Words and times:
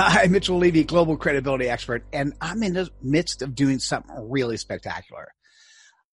Hi, 0.00 0.28
Mitchell 0.28 0.58
Levy, 0.58 0.84
global 0.84 1.16
credibility 1.16 1.68
expert, 1.68 2.04
and 2.12 2.32
I'm 2.40 2.62
in 2.62 2.74
the 2.74 2.88
midst 3.02 3.42
of 3.42 3.56
doing 3.56 3.80
something 3.80 4.30
really 4.30 4.56
spectacular. 4.56 5.26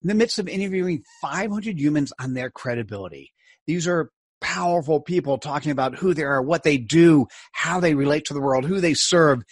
In 0.02 0.08
the 0.08 0.16
midst 0.16 0.40
of 0.40 0.48
interviewing 0.48 1.04
500 1.22 1.80
humans 1.80 2.12
on 2.20 2.34
their 2.34 2.50
credibility. 2.50 3.32
These 3.68 3.88
are 3.88 4.10
powerful 4.41 5.02
people 5.02 5.38
talking 5.38 5.72
about 5.72 6.00
who 6.00 6.16
they 6.16 6.24
are, 6.24 6.41
what 6.41 6.63
they 6.63 6.80
do, 6.80 7.27
how 7.52 7.80
they 7.80 7.94
relate 7.94 8.26
to 8.26 8.34
the 8.34 8.41
world, 8.41 8.66
who 8.66 8.82
they 8.82 8.96
serve. 8.96 9.44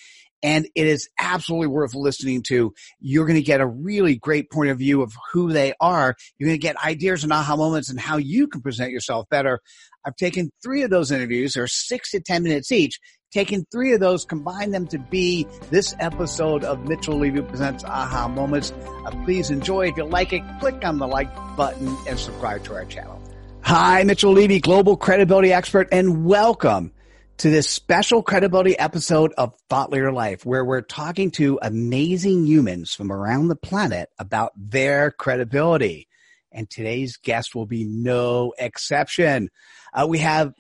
And 0.42 0.68
it 0.74 0.88
is 0.88 1.08
absolutely 1.22 1.68
worth 1.68 1.94
listening 1.94 2.42
to. 2.48 2.74
You're 3.00 3.28
going 3.28 3.38
to 3.38 3.44
get 3.44 3.62
a 3.62 3.68
really 3.68 4.16
great 4.16 4.50
point 4.50 4.72
of 4.72 4.80
view 4.80 5.04
of 5.04 5.14
who 5.32 5.54
they 5.54 5.76
are. 5.80 6.16
You're 6.40 6.48
going 6.48 6.60
to 6.60 6.68
get 6.68 6.84
ideas 6.84 7.24
and 7.24 7.32
aha 7.32 7.56
moments 7.56 7.92
and 7.92 8.00
how 8.00 8.18
you 8.18 8.48
can 8.48 8.62
present 8.62 8.90
yourself 8.90 9.28
better. 9.30 9.60
I've 10.04 10.16
taken 10.16 10.50
three 10.64 10.82
of 10.82 10.90
those 10.90 11.12
interviews. 11.12 11.54
They're 11.54 11.68
six 11.68 12.10
to 12.12 12.20
10 12.20 12.42
minutes 12.42 12.72
each. 12.72 13.00
Taken 13.34 13.66
three 13.72 13.94
of 13.94 14.00
those, 14.00 14.26
combine 14.26 14.70
them 14.70 14.86
to 14.90 15.00
be 15.00 15.48
this 15.72 15.96
episode 16.00 16.64
of 16.64 16.88
Mitchell 16.88 17.18
Levy 17.18 17.42
Presents 17.42 17.84
Aha 17.84 18.28
Moments. 18.28 18.72
Uh, 18.72 19.10
please 19.26 19.50
enjoy. 19.50 19.88
If 19.88 19.98
you 19.98 20.04
like 20.04 20.34
it, 20.34 20.44
click 20.60 20.86
on 20.86 21.00
the 21.00 21.08
like 21.08 21.34
button 21.58 21.98
and 22.08 22.20
subscribe 22.20 22.64
to 22.66 22.76
our 22.76 22.86
channel. 22.86 23.20
Hi, 23.62 24.04
Mitchell 24.04 24.34
Levy, 24.34 24.60
global 24.60 24.98
credibility 24.98 25.52
expert, 25.52 25.88
and 25.92 26.28
welcome 26.28 26.92
to 27.38 27.50
this 27.50 27.68
special 27.68 28.22
credibility 28.22 28.78
episode 28.78 29.34
of 29.36 29.56
Thought 29.68 29.90
Leader 29.90 30.12
Life, 30.12 30.46
where 30.46 30.64
we're 30.64 30.82
talking 30.82 31.32
to 31.32 31.58
amazing 31.60 32.46
humans 32.46 32.94
from 32.94 33.12
around 33.12 33.48
the 33.48 33.56
planet 33.56 34.10
about 34.20 34.52
their 34.56 35.10
credibility. 35.10 36.08
And 36.52 36.70
today's 36.70 37.18
guest 37.18 37.56
will 37.56 37.66
be 37.66 37.84
no 37.84 38.54
exception. 38.60 39.50
Uh, 39.92 40.06
we 40.08 40.20
have 40.20 40.54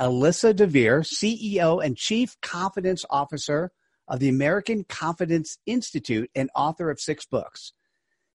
Alyssa 0.00 0.54
Dver, 0.54 1.00
CEO 1.00 1.84
and 1.84 1.96
Chief 1.96 2.36
Confidence 2.42 3.04
Officer 3.08 3.70
of 4.08 4.20
the 4.20 4.28
American 4.28 4.84
Confidence 4.84 5.58
Institute 5.66 6.30
and 6.34 6.50
author 6.54 6.90
of 6.90 7.00
six 7.00 7.26
books. 7.26 7.72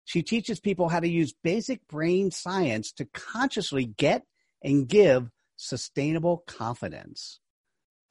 She 0.05 0.23
teaches 0.23 0.59
people 0.59 0.89
how 0.89 0.99
to 0.99 1.07
use 1.07 1.33
basic 1.43 1.87
brain 1.87 2.31
science 2.31 2.91
to 2.93 3.05
consciously 3.13 3.85
get 3.85 4.23
and 4.63 4.87
give 4.87 5.29
sustainable 5.55 6.43
confidence. 6.47 7.39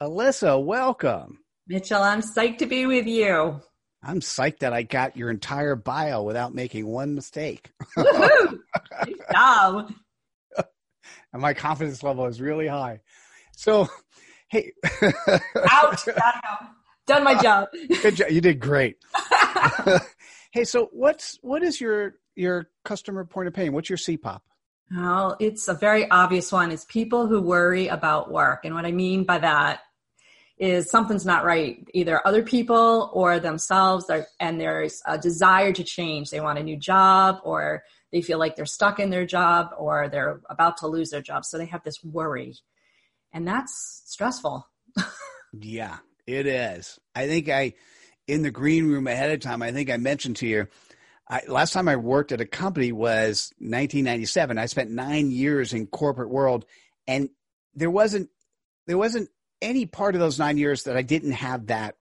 Alyssa, 0.01 0.63
welcome. 0.63 1.39
Mitchell, 1.67 2.01
I'm 2.01 2.21
psyched 2.21 2.57
to 2.59 2.65
be 2.65 2.85
with 2.85 3.05
you. 3.05 3.61
I'm 4.03 4.19
psyched 4.19 4.59
that 4.59 4.73
I 4.73 4.81
got 4.81 5.15
your 5.15 5.29
entire 5.29 5.75
bio 5.75 6.23
without 6.23 6.55
making 6.55 6.87
one 6.87 7.13
mistake. 7.13 7.71
Woohoo! 7.95 8.59
Good 9.05 9.15
job. 9.31 9.93
and 11.33 11.41
my 11.41 11.53
confidence 11.53 12.01
level 12.01 12.25
is 12.25 12.41
really 12.41 12.67
high. 12.67 13.01
So, 13.61 13.87
hey. 14.49 14.71
Ouch. 15.71 16.05
Done 17.05 17.23
my 17.23 17.39
job. 17.39 17.67
Good 18.01 18.15
job. 18.15 18.31
You 18.31 18.41
did 18.41 18.59
great. 18.59 18.97
hey, 20.51 20.63
so 20.63 20.89
what's 20.91 21.37
what 21.43 21.61
is 21.61 21.79
your 21.79 22.15
your 22.35 22.71
customer 22.83 23.23
point 23.23 23.47
of 23.49 23.53
pain? 23.53 23.71
What's 23.71 23.87
your 23.87 23.99
CPOP? 23.99 24.39
Well, 24.91 25.37
it's 25.39 25.67
a 25.67 25.75
very 25.75 26.09
obvious 26.09 26.51
one. 26.51 26.71
It's 26.71 26.85
people 26.85 27.27
who 27.27 27.39
worry 27.39 27.87
about 27.87 28.31
work. 28.31 28.65
And 28.65 28.73
what 28.73 28.87
I 28.87 28.91
mean 28.91 29.25
by 29.25 29.37
that 29.37 29.81
is 30.57 30.89
something's 30.89 31.27
not 31.27 31.45
right, 31.45 31.87
either 31.93 32.25
other 32.25 32.41
people 32.41 33.11
or 33.13 33.39
themselves, 33.39 34.09
and 34.39 34.59
there's 34.59 35.03
a 35.05 35.19
desire 35.19 35.71
to 35.73 35.83
change. 35.83 36.31
They 36.31 36.41
want 36.41 36.57
a 36.57 36.63
new 36.63 36.77
job, 36.77 37.37
or 37.43 37.83
they 38.11 38.23
feel 38.23 38.39
like 38.39 38.55
they're 38.55 38.65
stuck 38.65 38.99
in 38.99 39.11
their 39.11 39.27
job, 39.27 39.69
or 39.77 40.09
they're 40.09 40.41
about 40.49 40.77
to 40.77 40.87
lose 40.87 41.11
their 41.11 41.21
job. 41.21 41.45
So 41.45 41.59
they 41.59 41.67
have 41.67 41.83
this 41.83 42.03
worry. 42.03 42.55
And 43.33 43.47
that's 43.47 44.03
stressful. 44.05 44.67
yeah, 45.53 45.97
it 46.27 46.47
is. 46.47 46.99
I 47.15 47.27
think 47.27 47.49
I, 47.49 47.73
in 48.27 48.41
the 48.41 48.51
green 48.51 48.87
room 48.87 49.07
ahead 49.07 49.31
of 49.31 49.39
time, 49.39 49.61
I 49.61 49.71
think 49.71 49.89
I 49.89 49.97
mentioned 49.97 50.37
to 50.37 50.47
you, 50.47 50.67
I, 51.29 51.41
last 51.47 51.71
time 51.71 51.87
I 51.87 51.95
worked 51.95 52.33
at 52.33 52.41
a 52.41 52.45
company 52.45 52.91
was 52.91 53.53
1997. 53.59 54.57
I 54.57 54.65
spent 54.65 54.91
nine 54.91 55.31
years 55.31 55.73
in 55.73 55.87
corporate 55.87 56.29
world, 56.29 56.65
and 57.07 57.29
there 57.73 57.89
wasn't 57.89 58.29
there 58.85 58.97
wasn't 58.97 59.29
any 59.61 59.85
part 59.85 60.15
of 60.15 60.19
those 60.19 60.37
nine 60.37 60.57
years 60.57 60.83
that 60.83 60.97
I 60.97 61.03
didn't 61.03 61.31
have 61.31 61.67
that 61.67 61.95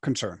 concern. 0.00 0.40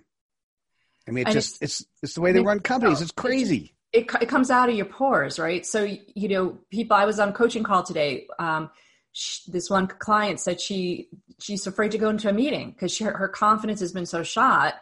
I 1.06 1.10
mean, 1.10 1.26
it's 1.26 1.34
just 1.34 1.62
it's, 1.62 1.80
it's 1.80 1.88
it's 2.02 2.14
the 2.14 2.22
way 2.22 2.32
they 2.32 2.40
run 2.40 2.60
companies. 2.60 3.02
It's 3.02 3.10
crazy. 3.10 3.74
It, 3.92 4.06
it 4.22 4.28
comes 4.30 4.50
out 4.50 4.70
of 4.70 4.74
your 4.74 4.86
pores, 4.86 5.38
right? 5.38 5.66
So 5.66 5.84
you 6.14 6.28
know, 6.28 6.58
people. 6.70 6.96
I 6.96 7.04
was 7.04 7.20
on 7.20 7.30
a 7.30 7.32
coaching 7.32 7.64
call 7.64 7.82
today. 7.82 8.28
Um, 8.38 8.70
she, 9.12 9.50
this 9.50 9.68
one 9.68 9.86
client 9.86 10.40
said 10.40 10.60
she 10.60 11.08
she's 11.38 11.66
afraid 11.66 11.90
to 11.92 11.98
go 11.98 12.08
into 12.08 12.28
a 12.28 12.32
meeting 12.32 12.70
because 12.70 12.98
her, 12.98 13.16
her 13.16 13.28
confidence 13.28 13.80
has 13.80 13.92
been 13.92 14.06
so 14.06 14.22
shot 14.22 14.74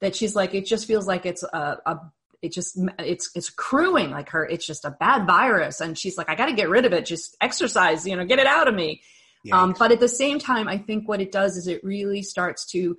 that 0.00 0.14
she's 0.14 0.36
like 0.36 0.54
it 0.54 0.66
just 0.66 0.86
feels 0.86 1.06
like 1.06 1.26
it's 1.26 1.42
a, 1.42 1.78
a 1.86 2.00
it 2.42 2.52
just 2.52 2.78
it's 2.98 3.30
it's 3.34 3.50
crewing 3.50 4.10
like 4.10 4.28
her 4.30 4.44
it's 4.44 4.66
just 4.66 4.84
a 4.84 4.90
bad 4.90 5.26
virus. 5.26 5.80
And 5.80 5.98
she's 5.98 6.16
like 6.16 6.28
i 6.28 6.34
got 6.34 6.46
to 6.46 6.52
get 6.52 6.68
rid 6.68 6.84
of 6.84 6.92
it. 6.92 7.06
Just 7.06 7.36
exercise 7.40 8.06
you 8.06 8.16
know 8.16 8.24
get 8.24 8.38
it 8.38 8.46
out 8.46 8.68
of 8.68 8.74
me. 8.74 9.02
Um, 9.50 9.74
but 9.76 9.90
at 9.90 9.98
the 9.98 10.08
same 10.08 10.38
time 10.38 10.68
i 10.68 10.78
think 10.78 11.08
what 11.08 11.20
it 11.20 11.32
does 11.32 11.56
is 11.56 11.66
it 11.66 11.82
really 11.82 12.22
starts 12.22 12.64
to 12.66 12.96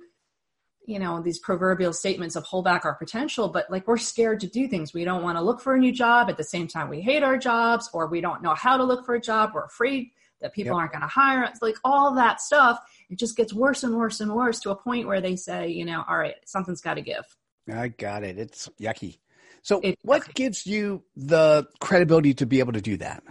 you 0.86 0.98
know 0.98 1.22
these 1.22 1.38
proverbial 1.38 1.94
statements 1.94 2.36
of 2.36 2.44
hold 2.44 2.66
back 2.66 2.84
our 2.84 2.94
potential 2.94 3.48
but 3.48 3.70
like 3.70 3.88
we're 3.88 3.96
scared 3.96 4.40
to 4.40 4.46
do 4.46 4.68
things. 4.68 4.92
We 4.92 5.04
don't 5.04 5.22
want 5.22 5.38
to 5.38 5.42
look 5.42 5.62
for 5.62 5.74
a 5.74 5.78
new 5.78 5.92
job. 5.92 6.28
At 6.28 6.36
the 6.36 6.44
same 6.44 6.68
time 6.68 6.90
we 6.90 7.00
hate 7.00 7.22
our 7.22 7.38
jobs 7.38 7.88
or 7.94 8.06
we 8.06 8.20
don't 8.20 8.42
know 8.42 8.54
how 8.54 8.76
to 8.76 8.84
look 8.84 9.06
for 9.06 9.14
a 9.14 9.20
job. 9.20 9.52
We're 9.54 9.64
afraid 9.64 10.10
that 10.44 10.52
people 10.52 10.74
yep. 10.74 10.78
aren't 10.78 10.92
going 10.92 11.02
to 11.02 11.08
hire 11.08 11.44
us 11.44 11.58
like 11.60 11.76
all 11.82 12.14
that 12.14 12.40
stuff 12.40 12.78
it 13.10 13.18
just 13.18 13.36
gets 13.36 13.52
worse 13.52 13.82
and 13.82 13.96
worse 13.96 14.20
and 14.20 14.32
worse 14.32 14.60
to 14.60 14.70
a 14.70 14.76
point 14.76 15.08
where 15.08 15.20
they 15.20 15.34
say 15.34 15.68
you 15.68 15.84
know 15.84 16.04
all 16.08 16.16
right 16.16 16.36
something's 16.46 16.80
got 16.80 16.94
to 16.94 17.02
give 17.02 17.24
i 17.72 17.88
got 17.88 18.22
it 18.22 18.38
it's 18.38 18.68
yucky 18.80 19.18
so, 19.64 19.80
it, 19.80 19.98
what 20.02 20.34
gives 20.34 20.66
you 20.66 21.02
the 21.16 21.66
credibility 21.80 22.34
to 22.34 22.44
be 22.44 22.58
able 22.58 22.74
to 22.74 22.82
do 22.82 22.98
that? 22.98 23.24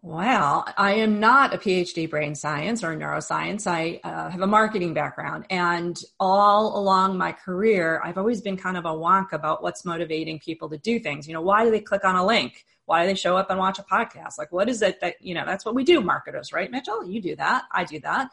Well, 0.00 0.64
I 0.76 0.92
am 0.92 1.18
not 1.18 1.52
a 1.52 1.58
PhD 1.58 2.08
brain 2.08 2.36
science 2.36 2.84
or 2.84 2.96
neuroscience. 2.96 3.66
I 3.66 4.00
uh, 4.04 4.30
have 4.30 4.40
a 4.40 4.46
marketing 4.46 4.94
background. 4.94 5.46
And 5.50 6.00
all 6.20 6.78
along 6.78 7.18
my 7.18 7.32
career, 7.32 8.00
I've 8.04 8.16
always 8.16 8.40
been 8.40 8.56
kind 8.56 8.76
of 8.76 8.84
a 8.84 8.90
wonk 8.90 9.32
about 9.32 9.64
what's 9.64 9.84
motivating 9.84 10.38
people 10.38 10.68
to 10.68 10.78
do 10.78 11.00
things. 11.00 11.26
You 11.26 11.34
know, 11.34 11.42
why 11.42 11.64
do 11.64 11.72
they 11.72 11.80
click 11.80 12.04
on 12.04 12.14
a 12.14 12.24
link? 12.24 12.64
Why 12.86 13.02
do 13.02 13.08
they 13.08 13.14
show 13.14 13.36
up 13.36 13.50
and 13.50 13.58
watch 13.58 13.78
a 13.78 13.82
podcast? 13.82 14.38
Like, 14.38 14.52
what 14.52 14.68
is 14.68 14.80
it 14.80 15.00
that, 15.00 15.16
you 15.20 15.34
know, 15.34 15.44
that's 15.44 15.64
what 15.64 15.74
we 15.74 15.84
do, 15.84 16.00
marketers, 16.00 16.52
right, 16.52 16.70
Mitchell? 16.70 17.04
You 17.04 17.20
do 17.20 17.36
that. 17.36 17.64
I 17.72 17.84
do 17.84 18.00
that. 18.00 18.30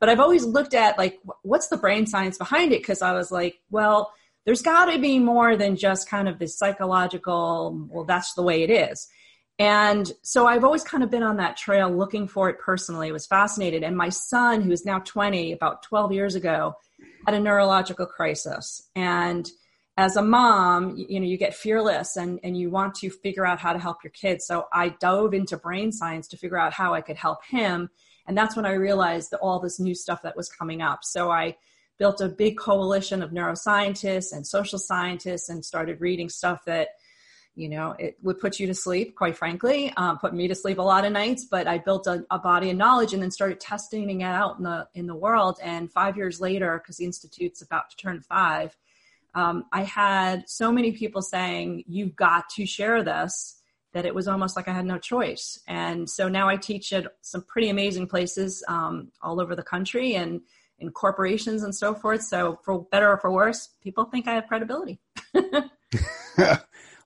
But 0.00 0.08
I've 0.08 0.20
always 0.20 0.44
looked 0.44 0.74
at, 0.74 0.98
like, 0.98 1.18
what's 1.42 1.68
the 1.68 1.76
brain 1.76 2.06
science 2.06 2.38
behind 2.38 2.72
it? 2.72 2.80
Because 2.80 3.02
I 3.02 3.12
was 3.12 3.30
like, 3.30 3.60
well, 3.70 4.12
there's 4.44 4.62
got 4.62 4.86
to 4.86 4.98
be 4.98 5.18
more 5.18 5.56
than 5.56 5.76
just 5.76 6.08
kind 6.08 6.28
of 6.28 6.38
this 6.38 6.56
psychological, 6.56 7.86
well, 7.90 8.04
that's 8.04 8.34
the 8.34 8.42
way 8.42 8.62
it 8.62 8.70
is. 8.70 9.08
And 9.58 10.12
so 10.22 10.46
I've 10.46 10.64
always 10.64 10.84
kind 10.84 11.02
of 11.02 11.10
been 11.10 11.22
on 11.22 11.38
that 11.38 11.56
trail 11.56 11.90
looking 11.90 12.28
for 12.28 12.50
it 12.50 12.60
personally, 12.60 13.10
was 13.10 13.26
fascinated. 13.26 13.82
And 13.82 13.96
my 13.96 14.10
son, 14.10 14.60
who 14.60 14.70
is 14.70 14.84
now 14.84 14.98
20, 15.00 15.52
about 15.52 15.82
12 15.82 16.12
years 16.12 16.34
ago, 16.34 16.76
had 17.24 17.34
a 17.34 17.40
neurological 17.40 18.06
crisis. 18.06 18.88
And 18.94 19.48
as 19.96 20.16
a 20.16 20.22
mom, 20.22 20.94
you 20.96 21.18
know, 21.18 21.26
you 21.26 21.38
get 21.38 21.54
fearless 21.54 22.16
and, 22.16 22.38
and 22.44 22.56
you 22.56 22.70
want 22.70 22.94
to 22.96 23.08
figure 23.08 23.46
out 23.46 23.58
how 23.58 23.72
to 23.72 23.78
help 23.78 24.04
your 24.04 24.10
kids. 24.10 24.46
So 24.46 24.66
I 24.72 24.90
dove 24.90 25.32
into 25.32 25.56
brain 25.56 25.90
science 25.90 26.28
to 26.28 26.36
figure 26.36 26.58
out 26.58 26.74
how 26.74 26.92
I 26.92 27.00
could 27.00 27.16
help 27.16 27.38
him. 27.48 27.88
And 28.26 28.36
that's 28.36 28.56
when 28.56 28.66
I 28.66 28.72
realized 28.72 29.30
that 29.30 29.38
all 29.38 29.58
this 29.58 29.80
new 29.80 29.94
stuff 29.94 30.22
that 30.22 30.36
was 30.36 30.50
coming 30.50 30.82
up. 30.82 31.00
So 31.02 31.30
I 31.30 31.56
built 31.98 32.20
a 32.20 32.28
big 32.28 32.58
coalition 32.58 33.22
of 33.22 33.30
neuroscientists 33.30 34.32
and 34.32 34.46
social 34.46 34.78
scientists 34.78 35.48
and 35.48 35.64
started 35.64 36.00
reading 36.00 36.28
stuff 36.28 36.64
that 36.66 36.88
you 37.54 37.70
know 37.70 37.92
it 37.98 38.18
would 38.22 38.38
put 38.38 38.60
you 38.60 38.66
to 38.66 38.74
sleep 38.74 39.16
quite 39.16 39.34
frankly 39.34 39.90
um, 39.96 40.18
put 40.18 40.34
me 40.34 40.46
to 40.46 40.54
sleep 40.54 40.76
a 40.76 40.82
lot 40.82 41.06
of 41.06 41.12
nights 41.12 41.46
but 41.50 41.66
i 41.66 41.78
built 41.78 42.06
a, 42.06 42.22
a, 42.30 42.38
body 42.38 42.68
of 42.68 42.76
knowledge 42.76 43.14
and 43.14 43.22
then 43.22 43.30
started 43.30 43.58
testing 43.58 44.20
it 44.20 44.24
out 44.24 44.58
in 44.58 44.64
the 44.64 44.86
in 44.92 45.06
the 45.06 45.14
world 45.14 45.58
and 45.62 45.90
five 45.90 46.18
years 46.18 46.38
later 46.38 46.78
because 46.78 46.98
the 46.98 47.06
institute's 47.06 47.62
about 47.62 47.88
to 47.88 47.96
turn 47.96 48.20
five 48.20 48.76
um, 49.36 49.64
i 49.72 49.82
had 49.82 50.48
so 50.48 50.72
many 50.72 50.90
people 50.90 51.22
saying 51.22 51.84
you've 51.86 52.16
got 52.16 52.48
to 52.48 52.66
share 52.66 53.04
this 53.04 53.60
that 53.92 54.04
it 54.04 54.14
was 54.14 54.26
almost 54.26 54.56
like 54.56 54.66
i 54.66 54.72
had 54.72 54.84
no 54.84 54.98
choice 54.98 55.60
and 55.68 56.10
so 56.10 56.28
now 56.28 56.48
i 56.48 56.56
teach 56.56 56.92
at 56.92 57.06
some 57.20 57.42
pretty 57.42 57.68
amazing 57.68 58.08
places 58.08 58.64
um, 58.66 59.12
all 59.22 59.40
over 59.40 59.54
the 59.54 59.62
country 59.62 60.16
and 60.16 60.40
in 60.78 60.90
corporations 60.90 61.62
and 61.62 61.74
so 61.74 61.94
forth. 61.94 62.22
So 62.22 62.58
for 62.64 62.82
better 62.90 63.10
or 63.10 63.18
for 63.18 63.30
worse, 63.30 63.68
people 63.82 64.04
think 64.04 64.28
I 64.28 64.34
have 64.34 64.46
credibility. 64.46 64.98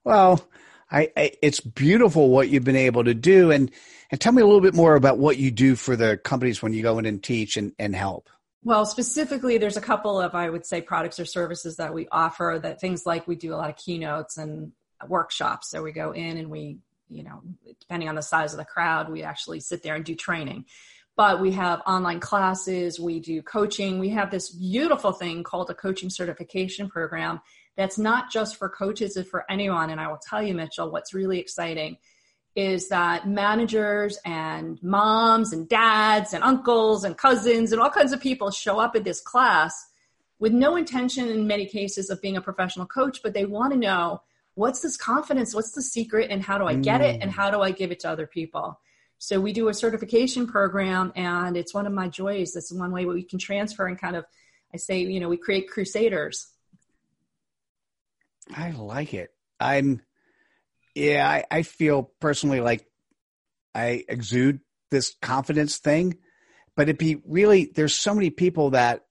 well, 0.05 0.49
I, 0.91 1.11
I, 1.17 1.33
it's 1.43 1.61
beautiful 1.61 2.31
what 2.31 2.49
you've 2.49 2.65
been 2.65 2.77
able 2.77 3.05
to 3.05 3.15
do, 3.15 3.51
and 3.51 3.71
and 4.11 4.21
tell 4.21 4.33
me 4.33 4.43
a 4.43 4.47
little 4.47 4.61
bit 4.61 4.75
more 4.75 4.97
about 4.97 5.19
what 5.19 5.37
you 5.37 5.53
do 5.53 5.77
for 5.77 5.95
the 5.95 6.17
companies 6.17 6.61
when 6.63 6.73
you 6.73 6.83
go 6.83 6.99
in 6.99 7.07
and 7.07 7.23
teach 7.23 7.57
and, 7.57 7.73
and 7.79 7.95
help. 7.95 8.29
Well, 8.63 8.85
specifically, 8.85 9.57
there's 9.57 9.79
a 9.79 9.83
couple 9.83 10.21
of, 10.21 10.35
I 10.35 10.51
would 10.51 10.67
say, 10.67 10.83
products 10.83 11.19
or 11.19 11.25
services 11.25 11.77
that 11.77 11.95
we 11.95 12.09
offer 12.13 12.61
that 12.63 12.81
things 12.81 13.07
like 13.07 13.27
we 13.27 13.37
do 13.37 13.55
a 13.55 13.57
lot 13.57 13.71
of 13.71 13.77
keynotes 13.77 14.37
and 14.37 14.73
workshops. 15.09 15.71
So 15.71 15.83
we 15.83 15.93
go 15.93 16.13
in 16.13 16.37
and 16.37 16.51
we, 16.51 16.79
you 17.09 17.25
know, 17.25 17.43
depending 17.81 18.11
on 18.11 18.17
the 18.17 18.23
size 18.23 18.53
of 18.53 18.59
the 18.59 18.67
crowd, 18.67 19.11
we 19.11 19.23
actually 19.23 19.61
sit 19.61 19.83
there 19.83 19.95
and 19.95 20.05
do 20.05 20.15
training. 20.15 20.67
But 21.17 21.41
we 21.41 21.53
have 21.53 21.81
online 21.87 22.21
classes, 22.21 23.01
we 23.01 23.19
do 23.19 23.43
coaching. 23.43 23.99
We 23.99 24.11
have 24.11 24.31
this 24.31 24.51
beautiful 24.51 25.13
thing 25.13 25.43
called 25.43 25.71
a 25.71 25.75
coaching 25.75 26.11
certification 26.11 26.89
program 26.89 27.41
that's 27.77 27.99
not 27.99 28.31
just 28.31 28.57
for 28.57 28.69
coaches, 28.69 29.17
it's 29.17 29.29
for 29.29 29.51
anyone. 29.51 29.91
And 29.91 30.01
I 30.01 30.09
will 30.09 30.21
tell 30.29 30.43
you, 30.43 30.55
Mitchell, 30.55 30.91
what's 30.91 31.15
really 31.15 31.39
exciting 31.39 31.97
is 32.57 32.89
that 32.89 33.29
managers 33.29 34.19
and 34.25 34.83
moms 34.83 35.53
and 35.53 35.69
dads 35.69 36.33
and 36.33 36.43
uncles 36.43 37.05
and 37.05 37.17
cousins 37.17 37.73
and 37.73 37.81
all 37.81 37.91
kinds 37.91 38.13
of 38.13 38.21
people 38.21 38.51
show 38.51 38.81
up 38.81 38.97
at 38.97 39.05
this 39.05 39.21
class 39.21 39.87
with 40.39 40.53
no 40.53 40.77
intention 40.77 41.29
in 41.29 41.47
many 41.47 41.67
cases 41.67 42.11
of 42.11 42.21
being 42.21 42.37
a 42.37 42.41
professional 42.41 42.87
coach, 42.87 43.21
but 43.23 43.35
they 43.35 43.45
want 43.45 43.73
to 43.73 43.79
know 43.79 44.23
what's 44.55 44.81
this 44.81 44.97
confidence, 44.97 45.55
what's 45.55 45.73
the 45.73 45.83
secret, 45.83 46.31
and 46.31 46.43
how 46.43 46.59
do 46.59 46.65
I 46.65 46.75
get 46.75 47.01
it, 47.01 47.21
and 47.21 47.31
mm. 47.31 47.35
how 47.35 47.51
do 47.51 47.61
I 47.61 47.71
give 47.71 47.93
it 47.93 48.01
to 48.01 48.11
other 48.11 48.27
people. 48.27 48.81
So 49.19 49.39
we 49.39 49.53
do 49.53 49.69
a 49.69 49.75
certification 49.75 50.47
program, 50.47 51.13
and 51.15 51.57
it's 51.57 51.75
one 51.75 51.87
of 51.87 51.93
my 51.93 52.09
joys. 52.09 52.53
That's 52.53 52.73
one 52.73 52.91
way 52.91 53.05
we 53.05 53.23
can 53.23 53.39
transfer 53.39 53.87
and 53.87 54.01
kind 54.01 54.17
of, 54.17 54.25
I 54.73 54.79
say, 54.79 55.01
you 55.01 55.21
know, 55.21 55.29
we 55.29 55.37
create 55.37 55.69
crusaders 55.69 56.49
I 58.55 58.71
like 58.71 59.15
it. 59.15 59.31
I'm, 59.59 60.03
yeah, 60.95 61.29
I, 61.29 61.45
I 61.51 61.63
feel 61.63 62.11
personally 62.21 62.61
like 62.61 62.87
I 63.75 64.05
exude 64.09 64.61
this 64.91 65.15
confidence 65.23 65.79
thing, 65.79 66.19
but 66.77 66.83
it'd 66.83 66.99
be 66.99 67.21
really, 67.25 67.71
there's 67.75 67.95
so 67.95 68.15
many 68.15 68.31
people 68.31 68.71
that 68.71 69.05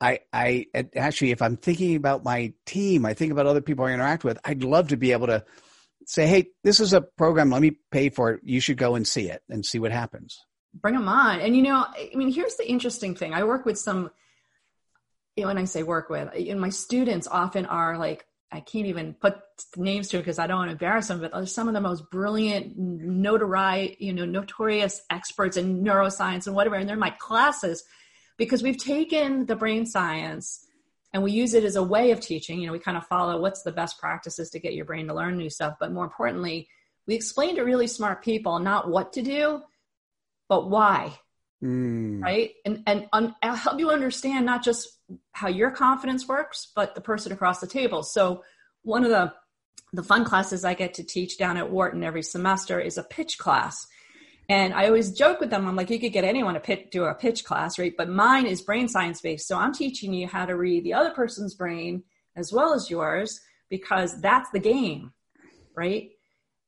I, 0.00 0.20
I 0.32 0.66
actually, 0.94 1.30
if 1.30 1.40
I'm 1.40 1.56
thinking 1.56 1.96
about 1.96 2.24
my 2.24 2.52
team, 2.66 3.06
I 3.06 3.14
think 3.14 3.32
about 3.32 3.46
other 3.46 3.62
people 3.62 3.86
I 3.86 3.92
interact 3.92 4.24
with, 4.24 4.38
I'd 4.44 4.62
love 4.62 4.88
to 4.88 4.96
be 4.96 5.12
able 5.12 5.28
to 5.28 5.44
say, 6.04 6.26
Hey, 6.26 6.48
this 6.62 6.80
is 6.80 6.92
a 6.92 7.00
program. 7.00 7.50
Let 7.50 7.62
me 7.62 7.78
pay 7.90 8.10
for 8.10 8.32
it. 8.32 8.40
You 8.44 8.60
should 8.60 8.76
go 8.76 8.94
and 8.94 9.06
see 9.06 9.30
it 9.30 9.42
and 9.48 9.64
see 9.64 9.78
what 9.78 9.92
happens. 9.92 10.38
Bring 10.74 10.94
them 10.94 11.08
on. 11.08 11.40
And 11.40 11.56
you 11.56 11.62
know, 11.62 11.86
I 11.96 12.10
mean, 12.14 12.30
here's 12.30 12.56
the 12.56 12.68
interesting 12.68 13.14
thing. 13.14 13.32
I 13.32 13.44
work 13.44 13.64
with 13.64 13.78
some, 13.78 14.10
you 15.34 15.42
know, 15.42 15.48
when 15.48 15.58
I 15.58 15.64
say 15.64 15.82
work 15.82 16.10
with, 16.10 16.28
know, 16.54 16.60
my 16.60 16.68
students 16.68 17.26
often 17.26 17.64
are 17.64 17.96
like 17.96 18.26
I 18.52 18.60
can't 18.60 18.86
even 18.86 19.14
put 19.14 19.36
names 19.76 20.08
to 20.08 20.18
it 20.18 20.20
because 20.20 20.38
I 20.38 20.46
don't 20.46 20.58
want 20.58 20.68
to 20.68 20.72
embarrass 20.72 21.08
them, 21.08 21.20
but 21.20 21.34
are 21.34 21.46
some 21.46 21.68
of 21.68 21.74
the 21.74 21.80
most 21.80 22.10
brilliant, 22.10 22.76
notoriety, 22.78 23.96
you 23.98 24.12
know, 24.12 24.24
notorious 24.24 25.02
experts 25.10 25.56
in 25.56 25.82
neuroscience 25.82 26.46
and 26.46 26.54
whatever, 26.54 26.76
and 26.76 26.88
they're 26.88 26.94
in 26.94 27.00
my 27.00 27.10
classes 27.10 27.84
because 28.36 28.62
we've 28.62 28.78
taken 28.78 29.46
the 29.46 29.56
brain 29.56 29.84
science 29.84 30.64
and 31.12 31.22
we 31.22 31.32
use 31.32 31.54
it 31.54 31.64
as 31.64 31.76
a 31.76 31.82
way 31.82 32.12
of 32.12 32.20
teaching. 32.20 32.60
You 32.60 32.66
know, 32.66 32.72
we 32.72 32.78
kind 32.78 32.96
of 32.96 33.06
follow 33.06 33.40
what's 33.40 33.62
the 33.62 33.72
best 33.72 33.98
practices 33.98 34.50
to 34.50 34.60
get 34.60 34.74
your 34.74 34.84
brain 34.84 35.08
to 35.08 35.14
learn 35.14 35.36
new 35.36 35.50
stuff, 35.50 35.76
but 35.80 35.92
more 35.92 36.04
importantly, 36.04 36.68
we 37.06 37.14
explain 37.14 37.56
to 37.56 37.62
really 37.62 37.86
smart 37.86 38.22
people 38.22 38.58
not 38.58 38.88
what 38.88 39.12
to 39.14 39.22
do, 39.22 39.62
but 40.48 40.68
why. 40.68 41.18
Mm. 41.62 42.22
Right. 42.22 42.52
And, 42.64 42.82
and 42.86 43.08
un- 43.12 43.34
I'll 43.42 43.56
help 43.56 43.80
you 43.80 43.90
understand 43.90 44.46
not 44.46 44.62
just 44.62 44.95
how 45.32 45.48
your 45.48 45.70
confidence 45.70 46.26
works, 46.26 46.72
but 46.74 46.94
the 46.94 47.00
person 47.00 47.32
across 47.32 47.60
the 47.60 47.66
table. 47.66 48.02
So 48.02 48.42
one 48.82 49.04
of 49.04 49.10
the 49.10 49.32
the 49.92 50.02
fun 50.02 50.24
classes 50.24 50.64
I 50.64 50.74
get 50.74 50.94
to 50.94 51.04
teach 51.04 51.38
down 51.38 51.56
at 51.56 51.70
Wharton 51.70 52.02
every 52.02 52.22
semester 52.22 52.80
is 52.80 52.98
a 52.98 53.04
pitch 53.04 53.38
class. 53.38 53.86
And 54.48 54.74
I 54.74 54.86
always 54.86 55.12
joke 55.12 55.40
with 55.40 55.50
them, 55.50 55.66
I'm 55.66 55.74
like, 55.74 55.90
you 55.90 55.98
could 55.98 56.12
get 56.12 56.24
anyone 56.24 56.54
to 56.54 56.60
pitch, 56.60 56.88
do 56.90 57.04
a 57.04 57.14
pitch 57.14 57.44
class, 57.44 57.78
right? 57.78 57.94
But 57.96 58.08
mine 58.08 58.46
is 58.46 58.62
brain 58.62 58.88
science 58.88 59.20
based. 59.20 59.48
So 59.48 59.58
I'm 59.58 59.72
teaching 59.72 60.12
you 60.12 60.28
how 60.28 60.44
to 60.44 60.56
read 60.56 60.84
the 60.84 60.94
other 60.94 61.10
person's 61.10 61.54
brain 61.54 62.02
as 62.36 62.52
well 62.52 62.74
as 62.74 62.90
yours 62.90 63.40
because 63.70 64.20
that's 64.20 64.50
the 64.50 64.60
game, 64.60 65.12
right? 65.74 66.10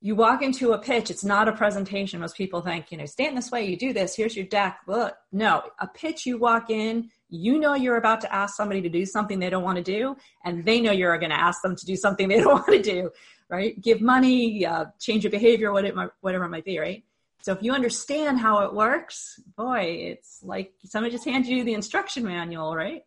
You 0.01 0.15
walk 0.15 0.43
into 0.43 0.73
a 0.73 0.79
pitch, 0.79 1.11
it's 1.11 1.25
not 1.25 1.49
a 1.49 1.53
presentation. 1.53 2.21
Most 2.21 2.37
people 2.37 2.61
think, 2.61 2.93
you 2.93 2.99
know, 2.99 3.07
stand 3.07 3.37
this 3.37 3.51
way, 3.51 3.67
you 3.67 3.77
do 3.77 3.93
this, 3.93 4.15
here's 4.15 4.37
your 4.37 4.47
deck. 4.47 4.81
Look, 4.87 5.17
no, 5.33 5.63
a 5.81 5.89
pitch, 5.89 6.25
you 6.25 6.39
walk 6.39 6.71
in, 6.71 7.11
you 7.29 7.59
know 7.59 7.75
you're 7.75 7.97
about 7.97 8.21
to 8.23 8.33
ask 8.33 8.57
somebody 8.57 8.81
to 8.83 8.89
do 8.89 9.05
something 9.05 9.39
they 9.39 9.51
don't 9.51 9.65
want 9.65 9.77
to 9.77 9.83
do, 9.83 10.17
and 10.45 10.65
they 10.65 10.81
know 10.81 10.93
you're 10.93 11.19
going 11.19 11.31
to 11.31 11.39
ask 11.39 11.63
them 11.63 11.75
to 11.75 11.87
do 11.87 11.97
something 11.97 12.29
they 12.29 12.37
don't 12.41 12.47
want 12.47 12.67
to 12.67 12.83
do, 12.83 13.11
right? 13.49 13.81
Give 13.81 14.01
money, 14.01 14.65
uh, 14.65 14.87
change 15.01 15.25
your 15.25 15.33
behavior, 15.33 15.73
whatever 15.73 16.45
it 16.45 16.49
might 16.49 16.65
be, 16.65 16.79
right? 16.79 17.03
So 17.43 17.53
if 17.53 17.63
you 17.63 17.73
understand 17.73 18.39
how 18.39 18.65
it 18.65 18.75
works, 18.75 19.41
boy, 19.57 19.81
it's 20.11 20.41
like 20.43 20.73
somebody 20.85 21.13
just 21.13 21.25
hands 21.25 21.49
you 21.49 21.65
the 21.65 21.75
instruction 21.75 22.25
manual, 22.25 22.75
right? 22.75 23.03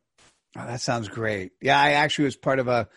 Oh, 0.58 0.66
that 0.66 0.82
sounds 0.82 1.08
great. 1.08 1.52
Yeah, 1.62 1.80
I 1.80 1.92
actually 1.92 2.26
was 2.26 2.36
part 2.36 2.60
of 2.60 2.68
a 2.68 2.88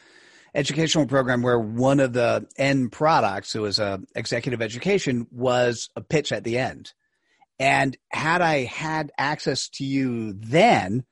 educational 0.55 1.07
program 1.07 1.43
where 1.43 1.59
one 1.59 2.01
of 2.01 2.13
the 2.13 2.47
end 2.57 2.93
products, 2.93 3.55
it 3.55 3.61
was 3.61 3.79
a 3.79 4.01
executive 4.15 4.63
education, 4.63 5.27
was 5.31 5.91
a 5.97 6.01
pitch 6.01 6.33
at 6.33 6.45
the 6.45 6.59
end. 6.59 6.93
And 7.59 7.97
had 8.11 8.41
I 8.41 8.65
had 8.65 9.13
access 9.19 9.69
to 9.71 9.85
you 9.85 10.33
then, 10.35 11.05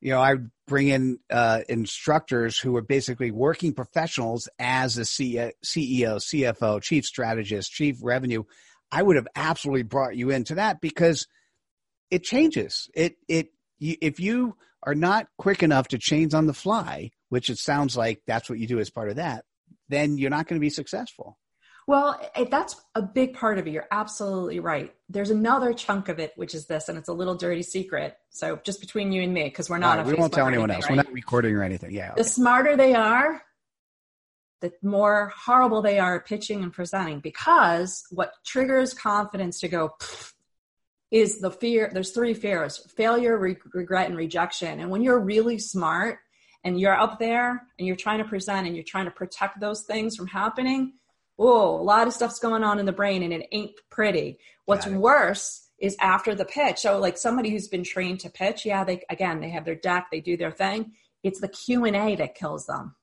you 0.00 0.12
know, 0.12 0.20
I 0.20 0.34
would 0.34 0.50
bring 0.66 0.88
in 0.88 1.18
uh, 1.30 1.60
instructors 1.68 2.58
who 2.58 2.72
were 2.72 2.82
basically 2.82 3.30
working 3.30 3.72
professionals 3.72 4.48
as 4.58 4.96
a 4.96 5.02
CEO, 5.02 5.52
CFO, 5.64 6.80
chief 6.82 7.04
strategist, 7.04 7.72
chief 7.72 7.98
revenue. 8.02 8.44
I 8.92 9.02
would 9.02 9.16
have 9.16 9.28
absolutely 9.34 9.82
brought 9.82 10.16
you 10.16 10.30
into 10.30 10.56
that 10.56 10.80
because 10.80 11.26
it 12.10 12.22
changes. 12.22 12.88
It 12.94 13.16
it 13.26 13.48
if 13.80 14.20
you 14.20 14.56
are 14.82 14.94
not 14.94 15.26
quick 15.36 15.62
enough 15.62 15.88
to 15.88 15.98
change 15.98 16.32
on 16.32 16.46
the 16.46 16.54
fly, 16.54 17.10
which 17.28 17.50
it 17.50 17.58
sounds 17.58 17.96
like 17.96 18.22
that's 18.26 18.48
what 18.48 18.58
you 18.58 18.66
do 18.66 18.78
as 18.78 18.90
part 18.90 19.10
of 19.10 19.16
that, 19.16 19.44
then 19.88 20.18
you're 20.18 20.30
not 20.30 20.46
going 20.46 20.58
to 20.58 20.64
be 20.64 20.70
successful. 20.70 21.38
Well, 21.86 22.20
that's 22.50 22.76
a 22.94 23.00
big 23.00 23.32
part 23.32 23.58
of 23.58 23.66
it. 23.66 23.70
You're 23.70 23.88
absolutely 23.90 24.60
right. 24.60 24.94
There's 25.08 25.30
another 25.30 25.72
chunk 25.72 26.10
of 26.10 26.18
it, 26.18 26.34
which 26.36 26.54
is 26.54 26.66
this, 26.66 26.90
and 26.90 26.98
it's 26.98 27.08
a 27.08 27.14
little 27.14 27.34
dirty 27.34 27.62
secret. 27.62 28.14
So 28.28 28.60
just 28.62 28.80
between 28.80 29.10
you 29.10 29.22
and 29.22 29.32
me, 29.32 29.44
because 29.44 29.70
we're 29.70 29.78
not. 29.78 29.96
Right, 29.96 30.06
we 30.06 30.12
Facebook 30.12 30.18
won't 30.18 30.32
tell 30.34 30.48
anyone 30.48 30.70
else. 30.70 30.84
Right? 30.84 30.98
We're 30.98 31.02
not 31.04 31.12
recording 31.12 31.54
or 31.54 31.62
anything. 31.62 31.92
Yeah. 31.92 32.12
The 32.14 32.24
smarter 32.24 32.76
they 32.76 32.94
are, 32.94 33.40
the 34.60 34.70
more 34.82 35.32
horrible 35.34 35.80
they 35.80 35.98
are 35.98 36.16
at 36.16 36.26
pitching 36.26 36.62
and 36.62 36.74
presenting. 36.74 37.20
Because 37.20 38.04
what 38.10 38.32
triggers 38.44 38.92
confidence 38.92 39.60
to 39.60 39.68
go 39.68 39.96
is 41.10 41.40
the 41.40 41.50
fear. 41.50 41.90
There's 41.90 42.10
three 42.10 42.34
fears: 42.34 42.86
failure, 42.98 43.38
re- 43.38 43.56
regret, 43.72 44.08
and 44.08 44.16
rejection. 44.18 44.78
And 44.78 44.90
when 44.90 45.00
you're 45.00 45.18
really 45.18 45.58
smart 45.58 46.18
and 46.68 46.78
you're 46.78 46.98
up 46.98 47.18
there 47.18 47.66
and 47.78 47.86
you're 47.86 47.96
trying 47.96 48.18
to 48.18 48.24
present 48.24 48.66
and 48.66 48.76
you're 48.76 48.84
trying 48.84 49.06
to 49.06 49.10
protect 49.10 49.58
those 49.58 49.82
things 49.82 50.14
from 50.14 50.26
happening, 50.26 50.92
oh, 51.38 51.80
a 51.80 51.82
lot 51.82 52.06
of 52.06 52.12
stuff's 52.12 52.38
going 52.38 52.62
on 52.62 52.78
in 52.78 52.84
the 52.84 52.92
brain 52.92 53.22
and 53.22 53.32
it 53.32 53.48
ain't 53.50 53.72
pretty. 53.90 54.38
What's 54.66 54.86
worse 54.86 55.66
is 55.78 55.96
after 55.98 56.34
the 56.34 56.44
pitch. 56.44 56.78
So 56.78 56.98
like 56.98 57.16
somebody 57.16 57.50
who's 57.50 57.68
been 57.68 57.84
trained 57.84 58.20
to 58.20 58.30
pitch, 58.30 58.66
yeah, 58.66 58.84
they 58.84 59.02
again, 59.08 59.40
they 59.40 59.48
have 59.50 59.64
their 59.64 59.74
deck, 59.74 60.08
they 60.12 60.20
do 60.20 60.36
their 60.36 60.50
thing. 60.52 60.92
It's 61.22 61.40
the 61.40 61.48
Q&A 61.48 62.16
that 62.16 62.34
kills 62.34 62.66
them. 62.66 62.94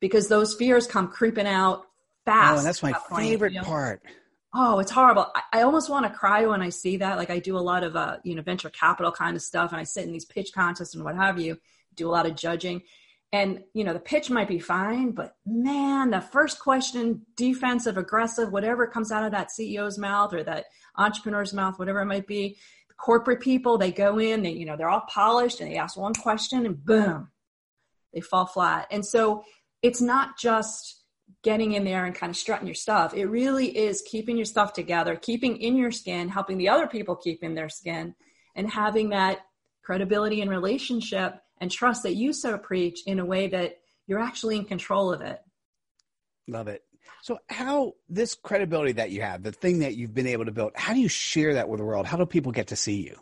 Because 0.00 0.28
those 0.28 0.54
fears 0.54 0.86
come 0.86 1.08
creeping 1.08 1.46
out 1.46 1.84
fast. 2.24 2.54
Oh, 2.54 2.58
and 2.58 2.66
that's 2.66 2.82
my 2.82 2.92
that 2.92 3.16
favorite 3.16 3.54
point, 3.54 3.66
part. 3.66 4.02
Oh, 4.54 4.78
it's 4.80 4.90
horrible. 4.90 5.26
I, 5.34 5.60
I 5.60 5.62
almost 5.62 5.88
want 5.90 6.06
to 6.06 6.18
cry 6.18 6.46
when 6.46 6.62
I 6.62 6.70
see 6.70 6.96
that. 6.98 7.16
Like 7.16 7.30
I 7.30 7.38
do 7.38 7.56
a 7.56 7.60
lot 7.60 7.84
of 7.84 7.94
uh, 7.94 8.16
you 8.24 8.34
know, 8.34 8.42
venture 8.42 8.70
capital 8.70 9.12
kind 9.12 9.36
of 9.36 9.42
stuff 9.42 9.70
and 9.70 9.80
I 9.80 9.84
sit 9.84 10.04
in 10.04 10.12
these 10.12 10.24
pitch 10.24 10.52
contests 10.52 10.94
and 10.94 11.04
what 11.04 11.16
have 11.16 11.38
you 11.38 11.58
do 11.98 12.08
a 12.08 12.12
lot 12.12 12.26
of 12.26 12.36
judging. 12.36 12.82
And, 13.30 13.62
you 13.74 13.84
know, 13.84 13.92
the 13.92 14.00
pitch 14.00 14.30
might 14.30 14.48
be 14.48 14.58
fine, 14.58 15.10
but 15.10 15.34
man, 15.44 16.10
the 16.10 16.20
first 16.20 16.58
question, 16.60 17.26
defensive, 17.36 17.98
aggressive, 17.98 18.50
whatever 18.50 18.86
comes 18.86 19.12
out 19.12 19.24
of 19.24 19.32
that 19.32 19.48
CEO's 19.58 19.98
mouth 19.98 20.32
or 20.32 20.42
that 20.44 20.64
entrepreneur's 20.96 21.52
mouth, 21.52 21.78
whatever 21.78 22.00
it 22.00 22.06
might 22.06 22.26
be, 22.26 22.56
corporate 22.96 23.40
people, 23.40 23.76
they 23.76 23.92
go 23.92 24.18
in, 24.18 24.42
they, 24.42 24.52
you 24.52 24.64
know, 24.64 24.76
they're 24.76 24.88
all 24.88 25.04
polished 25.08 25.60
and 25.60 25.70
they 25.70 25.76
ask 25.76 25.96
one 25.98 26.14
question 26.14 26.64
and 26.64 26.82
boom, 26.82 27.28
they 28.14 28.20
fall 28.22 28.46
flat. 28.46 28.86
And 28.90 29.04
so 29.04 29.44
it's 29.82 30.00
not 30.00 30.38
just 30.38 31.04
getting 31.42 31.72
in 31.72 31.84
there 31.84 32.06
and 32.06 32.14
kind 32.14 32.30
of 32.30 32.36
strutting 32.36 32.66
your 32.66 32.74
stuff. 32.74 33.14
It 33.14 33.26
really 33.26 33.76
is 33.76 34.02
keeping 34.10 34.36
your 34.36 34.46
stuff 34.46 34.72
together, 34.72 35.16
keeping 35.16 35.58
in 35.58 35.76
your 35.76 35.92
skin, 35.92 36.28
helping 36.28 36.56
the 36.58 36.70
other 36.70 36.86
people 36.86 37.14
keep 37.14 37.42
in 37.42 37.54
their 37.54 37.68
skin, 37.68 38.14
and 38.56 38.70
having 38.70 39.10
that 39.10 39.40
credibility 39.84 40.40
and 40.40 40.50
relationship 40.50 41.34
and 41.60 41.70
trust 41.70 42.02
that 42.04 42.14
you 42.14 42.32
so 42.32 42.58
preach 42.58 43.00
in 43.06 43.18
a 43.18 43.24
way 43.24 43.48
that 43.48 43.78
you're 44.06 44.20
actually 44.20 44.56
in 44.56 44.64
control 44.64 45.12
of 45.12 45.20
it. 45.20 45.40
Love 46.46 46.68
it. 46.68 46.82
So, 47.22 47.38
how 47.48 47.94
this 48.08 48.34
credibility 48.34 48.92
that 48.92 49.10
you 49.10 49.22
have, 49.22 49.42
the 49.42 49.52
thing 49.52 49.80
that 49.80 49.96
you've 49.96 50.14
been 50.14 50.26
able 50.26 50.44
to 50.44 50.52
build, 50.52 50.72
how 50.74 50.94
do 50.94 51.00
you 51.00 51.08
share 51.08 51.54
that 51.54 51.68
with 51.68 51.78
the 51.78 51.84
world? 51.84 52.06
How 52.06 52.16
do 52.16 52.26
people 52.26 52.52
get 52.52 52.68
to 52.68 52.76
see 52.76 53.02
you? 53.02 53.16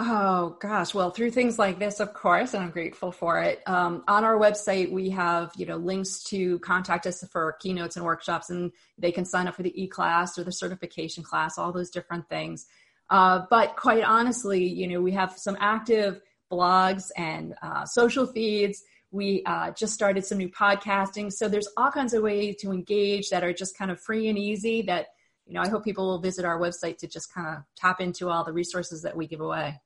Oh 0.00 0.56
gosh, 0.60 0.94
well, 0.94 1.10
through 1.10 1.32
things 1.32 1.58
like 1.58 1.80
this, 1.80 1.98
of 1.98 2.14
course, 2.14 2.54
and 2.54 2.62
I'm 2.62 2.70
grateful 2.70 3.10
for 3.10 3.40
it. 3.42 3.60
Um, 3.66 4.04
on 4.06 4.22
our 4.22 4.36
website, 4.36 4.92
we 4.92 5.10
have 5.10 5.52
you 5.56 5.66
know 5.66 5.76
links 5.76 6.22
to 6.24 6.60
contact 6.60 7.06
us 7.06 7.24
for 7.32 7.56
keynotes 7.58 7.96
and 7.96 8.04
workshops, 8.04 8.50
and 8.50 8.70
they 8.96 9.10
can 9.10 9.24
sign 9.24 9.48
up 9.48 9.56
for 9.56 9.64
the 9.64 9.82
e-class 9.82 10.38
or 10.38 10.44
the 10.44 10.52
certification 10.52 11.24
class, 11.24 11.58
all 11.58 11.72
those 11.72 11.90
different 11.90 12.28
things. 12.28 12.66
Uh, 13.10 13.40
but 13.50 13.74
quite 13.74 14.04
honestly, 14.04 14.64
you 14.64 14.86
know, 14.86 15.00
we 15.00 15.12
have 15.12 15.36
some 15.36 15.56
active 15.58 16.20
blogs 16.50 17.10
and 17.16 17.54
uh, 17.62 17.84
social 17.84 18.26
feeds. 18.26 18.82
We 19.10 19.42
uh, 19.46 19.70
just 19.70 19.94
started 19.94 20.24
some 20.24 20.38
new 20.38 20.50
podcasting, 20.50 21.32
so 21.32 21.48
there's 21.48 21.68
all 21.76 21.90
kinds 21.90 22.12
of 22.12 22.22
ways 22.22 22.56
to 22.60 22.72
engage 22.72 23.30
that 23.30 23.42
are 23.42 23.52
just 23.52 23.76
kind 23.76 23.90
of 23.90 24.00
free 24.00 24.28
and 24.28 24.38
easy. 24.38 24.82
That 24.82 25.06
you 25.46 25.54
know, 25.54 25.62
I 25.62 25.68
hope 25.68 25.84
people 25.84 26.06
will 26.06 26.18
visit 26.18 26.44
our 26.44 26.58
website 26.58 26.98
to 26.98 27.06
just 27.06 27.32
kind 27.32 27.56
of 27.56 27.62
tap 27.76 28.00
into 28.00 28.28
all 28.28 28.44
the 28.44 28.52
resources 28.52 29.02
that 29.02 29.16
we 29.16 29.26
give 29.26 29.40
away. 29.40 29.80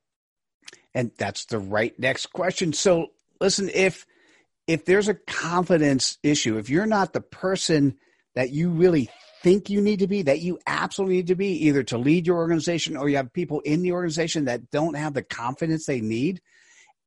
And 0.93 1.11
that's 1.17 1.45
the 1.45 1.59
right 1.59 1.97
next 1.97 2.27
question. 2.27 2.73
So 2.73 3.07
listen, 3.39 3.69
if 3.73 4.05
if 4.67 4.85
there's 4.85 5.07
a 5.07 5.13
confidence 5.13 6.17
issue, 6.23 6.57
if 6.57 6.69
you're 6.69 6.85
not 6.85 7.13
the 7.13 7.21
person 7.21 7.97
that 8.35 8.51
you 8.51 8.69
really 8.69 9.09
think 9.43 9.69
you 9.69 9.81
need 9.81 9.99
to 9.99 10.07
be, 10.07 10.21
that 10.23 10.39
you 10.39 10.57
absolutely 10.65 11.17
need 11.17 11.27
to 11.27 11.35
be, 11.35 11.67
either 11.67 11.83
to 11.83 11.97
lead 11.97 12.25
your 12.25 12.37
organization 12.37 12.95
or 12.97 13.09
you 13.09 13.17
have 13.17 13.33
people 13.33 13.59
in 13.59 13.81
the 13.81 13.91
organization 13.91 14.45
that 14.45 14.71
don't 14.71 14.95
have 14.95 15.13
the 15.13 15.21
confidence 15.21 15.85
they 15.85 15.99
need, 16.01 16.41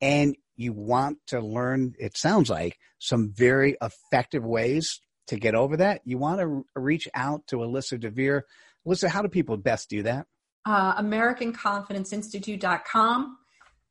and 0.01 0.37
you 0.55 0.73
want 0.73 1.19
to 1.29 1.41
learn, 1.41 1.95
it 1.99 2.17
sounds 2.17 2.51
like, 2.51 2.79
some 2.99 3.33
very 3.33 3.77
effective 3.83 4.45
ways 4.45 5.01
to 5.27 5.37
get 5.37 5.55
over 5.55 5.77
that, 5.79 6.03
you 6.05 6.19
want 6.19 6.41
to 6.41 6.67
reach 6.75 7.09
out 7.15 7.47
to 7.49 7.57
Alyssa 7.57 7.99
Dver. 7.99 8.45
Alyssa, 8.87 9.09
how 9.09 9.23
do 9.23 9.29
people 9.29 9.57
best 9.57 9.89
do 9.91 10.05
that? 10.05 10.27
Uh, 10.65 11.03
AmericanConfidenceInstitute.com 11.03 13.39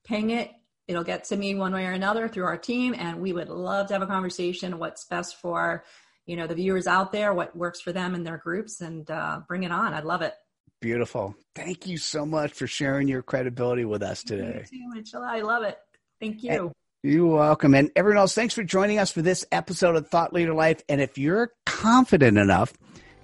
ping 0.06 0.30
it. 0.30 0.52
It'll 0.88 1.04
get 1.04 1.26
to 1.26 1.36
me 1.36 1.56
one 1.56 1.74
way 1.74 1.88
or 1.88 1.92
another 1.92 2.28
through 2.28 2.46
our 2.46 2.58
team, 2.58 2.96
and 2.98 3.20
we 3.20 3.34
would 3.34 3.50
love 3.50 3.88
to 3.88 3.94
have 3.94 4.04
a 4.04 4.08
conversation. 4.08 4.78
What's 4.78 5.06
best 5.06 5.42
for 5.42 5.84
you 6.26 6.36
know 6.36 6.48
the 6.48 6.56
viewers 6.56 6.88
out 6.88 7.12
there? 7.12 7.34
What 7.34 7.56
works 7.56 7.82
for 7.82 7.92
them 7.92 8.16
and 8.16 8.26
their 8.26 8.38
groups, 8.38 8.82
and 8.82 9.10
uh, 9.10 9.42
bring 9.48 9.64
it 9.64 9.72
on. 9.72 9.94
I'd 9.94 10.06
love 10.06 10.22
it. 10.22 10.34
Beautiful. 10.82 11.36
Thank 11.56 11.88
you 11.88 11.98
so 11.98 12.26
much 12.26 12.52
for 12.52 12.68
sharing 12.68 13.08
your 13.08 13.24
credibility 13.24 13.86
with 13.86 14.04
us 14.04 14.24
today. 14.24 14.66
You 14.72 15.02
too. 15.04 15.20
I 15.20 15.42
love 15.42 15.64
it. 15.64 15.78
Thank 16.20 16.44
you. 16.44 16.52
And 16.52 16.72
you're 17.04 17.28
welcome. 17.28 17.74
And 17.76 17.92
everyone 17.96 18.20
else, 18.20 18.34
thanks 18.34 18.54
for 18.54 18.64
joining 18.64 19.00
us 19.00 19.12
for 19.12 19.22
this 19.22 19.46
episode 19.52 19.96
of 19.96 20.08
Thought 20.08 20.34
Leader 20.34 20.54
Life. 20.54 20.82
And 20.90 21.02
if 21.02 21.18
you're 21.18 21.52
confident 21.66 22.38
enough, 22.38 22.74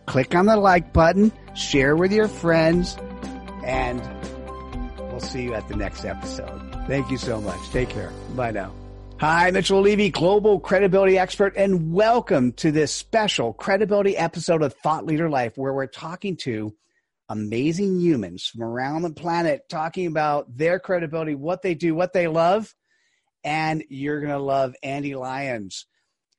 click 0.05 0.35
on 0.35 0.45
the 0.45 0.55
like 0.55 0.93
button, 0.93 1.31
share 1.55 1.95
with 1.95 2.11
your 2.11 2.27
friends, 2.27 2.95
and 3.65 4.01
we'll 4.97 5.19
see 5.19 5.43
you 5.43 5.53
at 5.53 5.67
the 5.67 5.75
next 5.75 6.05
episode. 6.05 6.75
Thank 6.87 7.11
you 7.11 7.17
so 7.17 7.41
much. 7.41 7.59
Take 7.71 7.89
care. 7.89 8.11
Bye 8.35 8.51
now. 8.51 8.80
Hi, 9.21 9.51
Mitchell 9.51 9.81
Levy, 9.81 10.09
global 10.09 10.59
credibility 10.59 11.19
expert, 11.19 11.55
and 11.55 11.93
welcome 11.93 12.53
to 12.53 12.71
this 12.71 12.91
special 12.91 13.53
credibility 13.53 14.17
episode 14.17 14.63
of 14.63 14.73
Thought 14.73 15.05
Leader 15.05 15.29
Life, 15.29 15.53
where 15.57 15.75
we're 15.75 15.85
talking 15.85 16.37
to 16.37 16.73
amazing 17.29 17.99
humans 17.99 18.47
from 18.47 18.63
around 18.63 19.03
the 19.03 19.13
planet, 19.13 19.69
talking 19.69 20.07
about 20.07 20.57
their 20.57 20.79
credibility, 20.79 21.35
what 21.35 21.61
they 21.61 21.75
do, 21.75 21.93
what 21.93 22.13
they 22.13 22.27
love. 22.27 22.73
And 23.43 23.83
you're 23.89 24.21
going 24.21 24.33
to 24.33 24.39
love 24.39 24.73
Ande 24.81 25.13
Lyons. 25.13 25.85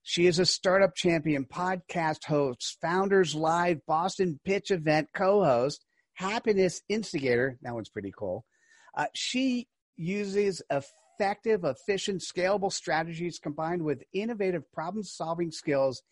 She 0.03 0.27
is 0.27 0.41
a 0.41 0.45
startup 0.45 0.97
champion, 0.97 1.45
podcast 1.45 2.25
host, 2.25 2.79
Founders 2.83 3.33
Live, 3.33 3.79
Boston 3.87 4.41
Pitch 4.45 4.73
event 4.73 5.07
co 5.15 5.45
host, 5.45 5.85
happiness 6.15 6.83
instigator. 6.89 7.61
That 7.62 7.75
one's 7.75 7.91
pretty 7.91 8.12
cool. 8.19 8.45
Uh, 8.97 9.07
she 9.15 9.69
uses 9.95 10.62
effective, 11.19 11.64
efficient, 11.64 12.23
scalable 12.23 12.73
strategies 12.73 13.38
combined 13.38 13.83
with 13.83 14.02
innovative 14.12 14.71
problem 14.73 15.02
solving 15.02 15.50
skills 15.50 16.02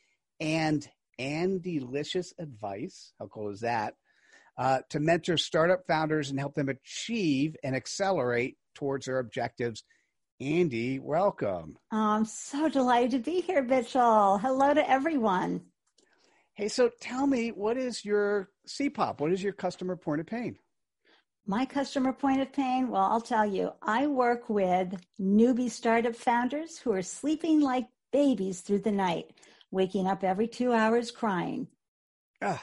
and 0.41 0.89
and 1.19 1.63
delicious 1.63 2.33
advice. 2.39 3.13
How 3.19 3.27
cool 3.27 3.51
is 3.51 3.61
that? 3.61 3.95
Uh, 4.57 4.81
to 4.91 5.01
mentor 5.01 5.37
startup 5.37 5.87
founders 5.87 6.31
and 6.31 6.39
help 6.39 6.55
them 6.55 6.69
achieve 6.69 7.57
and 7.63 7.77
accelerate 7.77 8.57
towards 8.75 9.07
their 9.07 9.19
objectives. 9.19 9.85
Ande, 10.41 10.99
welcome. 11.03 11.77
Oh, 11.93 11.99
I'm 11.99 12.25
so 12.25 12.69
delighted 12.69 13.11
to 13.11 13.19
be 13.19 13.43
here, 13.43 13.63
Mitchell. 13.63 14.39
Hello 14.39 14.73
to 14.73 14.91
everyone. 14.91 15.63
Hey, 16.55 16.69
so 16.69 16.91
tell 17.01 17.27
me, 17.27 17.51
what 17.51 17.77
is 17.77 18.05
your 18.05 18.49
CPOP? 18.67 19.21
What 19.21 19.33
is 19.33 19.43
your 19.43 19.53
customer 19.53 19.97
point 19.97 20.21
of 20.21 20.27
pain? 20.27 20.57
My 21.47 21.65
customer 21.65 22.13
point 22.13 22.41
of 22.41 22.53
pain, 22.53 22.89
well, 22.89 23.03
I'll 23.03 23.21
tell 23.21 23.47
you, 23.47 23.73
I 23.83 24.07
work 24.07 24.49
with 24.49 24.95
newbie 25.21 25.71
startup 25.71 26.15
founders 26.15 26.79
who 26.79 26.93
are 26.93 27.03
sleeping 27.03 27.61
like 27.61 27.89
babies 28.13 28.61
through 28.61 28.81
the 28.81 28.93
night, 28.93 29.33
waking 29.71 30.07
up 30.07 30.23
every 30.23 30.47
two 30.47 30.73
hours 30.73 31.11
crying. 31.11 31.67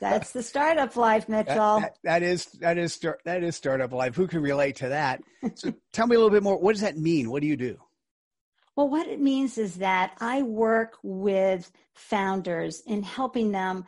That's 0.00 0.32
the 0.32 0.42
startup 0.42 0.96
life, 0.96 1.28
Mitchell. 1.28 1.80
That, 1.80 1.80
that, 1.80 1.98
that 2.04 2.22
is 2.22 2.46
that 2.60 2.78
is 2.78 2.98
that 3.24 3.42
is 3.42 3.56
startup 3.56 3.92
life. 3.92 4.14
Who 4.14 4.26
can 4.26 4.40
relate 4.40 4.76
to 4.76 4.88
that? 4.88 5.22
So 5.54 5.72
tell 5.92 6.06
me 6.06 6.16
a 6.16 6.18
little 6.18 6.30
bit 6.30 6.42
more. 6.42 6.58
What 6.58 6.72
does 6.72 6.82
that 6.82 6.98
mean? 6.98 7.30
What 7.30 7.42
do 7.42 7.48
you 7.48 7.56
do? 7.56 7.78
Well, 8.74 8.88
what 8.88 9.06
it 9.06 9.20
means 9.20 9.56
is 9.56 9.76
that 9.76 10.14
I 10.20 10.42
work 10.42 10.98
with 11.02 11.70
founders 11.94 12.82
in 12.86 13.02
helping 13.02 13.52
them 13.52 13.86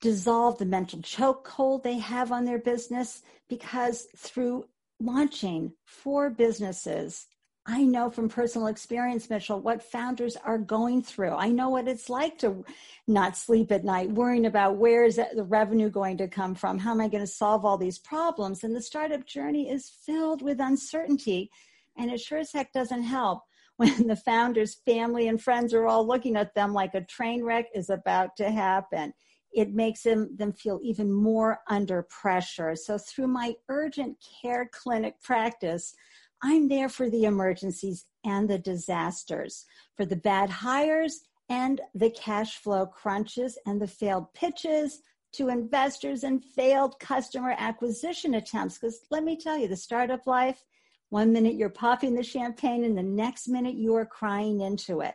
dissolve 0.00 0.58
the 0.58 0.64
mental 0.64 1.00
chokehold 1.00 1.82
they 1.82 1.98
have 1.98 2.32
on 2.32 2.44
their 2.44 2.58
business 2.58 3.22
because 3.48 4.06
through 4.16 4.64
launching 5.00 5.72
four 5.84 6.30
businesses, 6.30 7.26
I 7.68 7.82
know 7.82 8.10
from 8.10 8.28
personal 8.28 8.68
experience, 8.68 9.28
Mitchell, 9.28 9.60
what 9.60 9.82
founders 9.82 10.36
are 10.36 10.58
going 10.58 11.02
through. 11.02 11.32
I 11.32 11.48
know 11.48 11.70
what 11.70 11.88
it's 11.88 12.08
like 12.08 12.38
to 12.38 12.64
not 13.08 13.36
sleep 13.36 13.72
at 13.72 13.84
night, 13.84 14.10
worrying 14.10 14.46
about 14.46 14.76
where 14.76 15.04
is 15.04 15.16
the 15.16 15.42
revenue 15.42 15.90
going 15.90 16.18
to 16.18 16.28
come 16.28 16.54
from? 16.54 16.78
How 16.78 16.92
am 16.92 17.00
I 17.00 17.08
going 17.08 17.24
to 17.24 17.26
solve 17.26 17.64
all 17.64 17.76
these 17.76 17.98
problems? 17.98 18.62
And 18.62 18.74
the 18.74 18.82
startup 18.82 19.26
journey 19.26 19.68
is 19.68 19.88
filled 19.88 20.42
with 20.42 20.60
uncertainty. 20.60 21.50
And 21.96 22.10
it 22.10 22.20
sure 22.20 22.38
as 22.38 22.52
heck 22.52 22.72
doesn't 22.72 23.02
help 23.02 23.42
when 23.76 24.06
the 24.06 24.16
founder's 24.16 24.74
family 24.74 25.26
and 25.26 25.42
friends 25.42 25.74
are 25.74 25.86
all 25.86 26.06
looking 26.06 26.36
at 26.36 26.54
them 26.54 26.72
like 26.72 26.94
a 26.94 27.00
train 27.00 27.42
wreck 27.42 27.66
is 27.74 27.90
about 27.90 28.36
to 28.36 28.50
happen 28.50 29.12
it 29.56 29.72
makes 29.72 30.02
them, 30.02 30.28
them 30.36 30.52
feel 30.52 30.78
even 30.82 31.10
more 31.10 31.60
under 31.68 32.02
pressure. 32.02 32.76
So 32.76 32.98
through 32.98 33.28
my 33.28 33.54
urgent 33.70 34.18
care 34.42 34.68
clinic 34.70 35.20
practice, 35.22 35.94
I'm 36.42 36.68
there 36.68 36.90
for 36.90 37.08
the 37.08 37.24
emergencies 37.24 38.04
and 38.22 38.48
the 38.48 38.58
disasters, 38.58 39.64
for 39.96 40.04
the 40.04 40.16
bad 40.16 40.50
hires 40.50 41.20
and 41.48 41.80
the 41.94 42.10
cash 42.10 42.58
flow 42.58 42.84
crunches 42.84 43.58
and 43.64 43.80
the 43.80 43.88
failed 43.88 44.32
pitches 44.34 45.00
to 45.32 45.48
investors 45.48 46.22
and 46.22 46.44
failed 46.44 47.00
customer 47.00 47.54
acquisition 47.56 48.34
attempts. 48.34 48.78
Because 48.78 49.00
let 49.10 49.24
me 49.24 49.38
tell 49.38 49.56
you, 49.56 49.68
the 49.68 49.76
startup 49.76 50.26
life, 50.26 50.64
one 51.08 51.32
minute 51.32 51.54
you're 51.54 51.70
popping 51.70 52.14
the 52.14 52.22
champagne 52.22 52.84
and 52.84 52.98
the 52.98 53.02
next 53.02 53.48
minute 53.48 53.74
you 53.74 53.94
are 53.94 54.06
crying 54.06 54.60
into 54.60 55.00
it. 55.00 55.14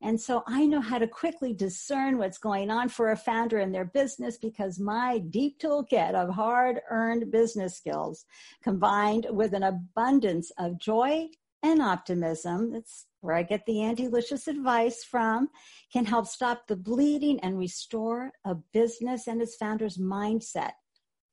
And 0.00 0.20
so 0.20 0.44
I 0.46 0.64
know 0.64 0.80
how 0.80 0.98
to 0.98 1.08
quickly 1.08 1.52
discern 1.52 2.18
what's 2.18 2.38
going 2.38 2.70
on 2.70 2.88
for 2.88 3.10
a 3.10 3.16
founder 3.16 3.58
in 3.58 3.72
their 3.72 3.84
business 3.84 4.38
because 4.38 4.78
my 4.78 5.18
deep 5.18 5.58
toolkit 5.60 6.14
of 6.14 6.34
hard 6.34 6.80
earned 6.88 7.32
business 7.32 7.76
skills 7.76 8.24
combined 8.62 9.26
with 9.30 9.54
an 9.54 9.64
abundance 9.64 10.52
of 10.58 10.78
joy 10.78 11.28
and 11.62 11.82
optimism, 11.82 12.72
that's 12.72 13.06
where 13.20 13.34
I 13.34 13.42
get 13.42 13.66
the 13.66 13.82
Andelicious 13.82 14.46
advice 14.46 15.02
from, 15.02 15.48
can 15.92 16.04
help 16.04 16.28
stop 16.28 16.68
the 16.68 16.76
bleeding 16.76 17.40
and 17.40 17.58
restore 17.58 18.30
a 18.44 18.54
business 18.72 19.26
and 19.26 19.42
its 19.42 19.56
founder's 19.56 19.98
mindset 19.98 20.72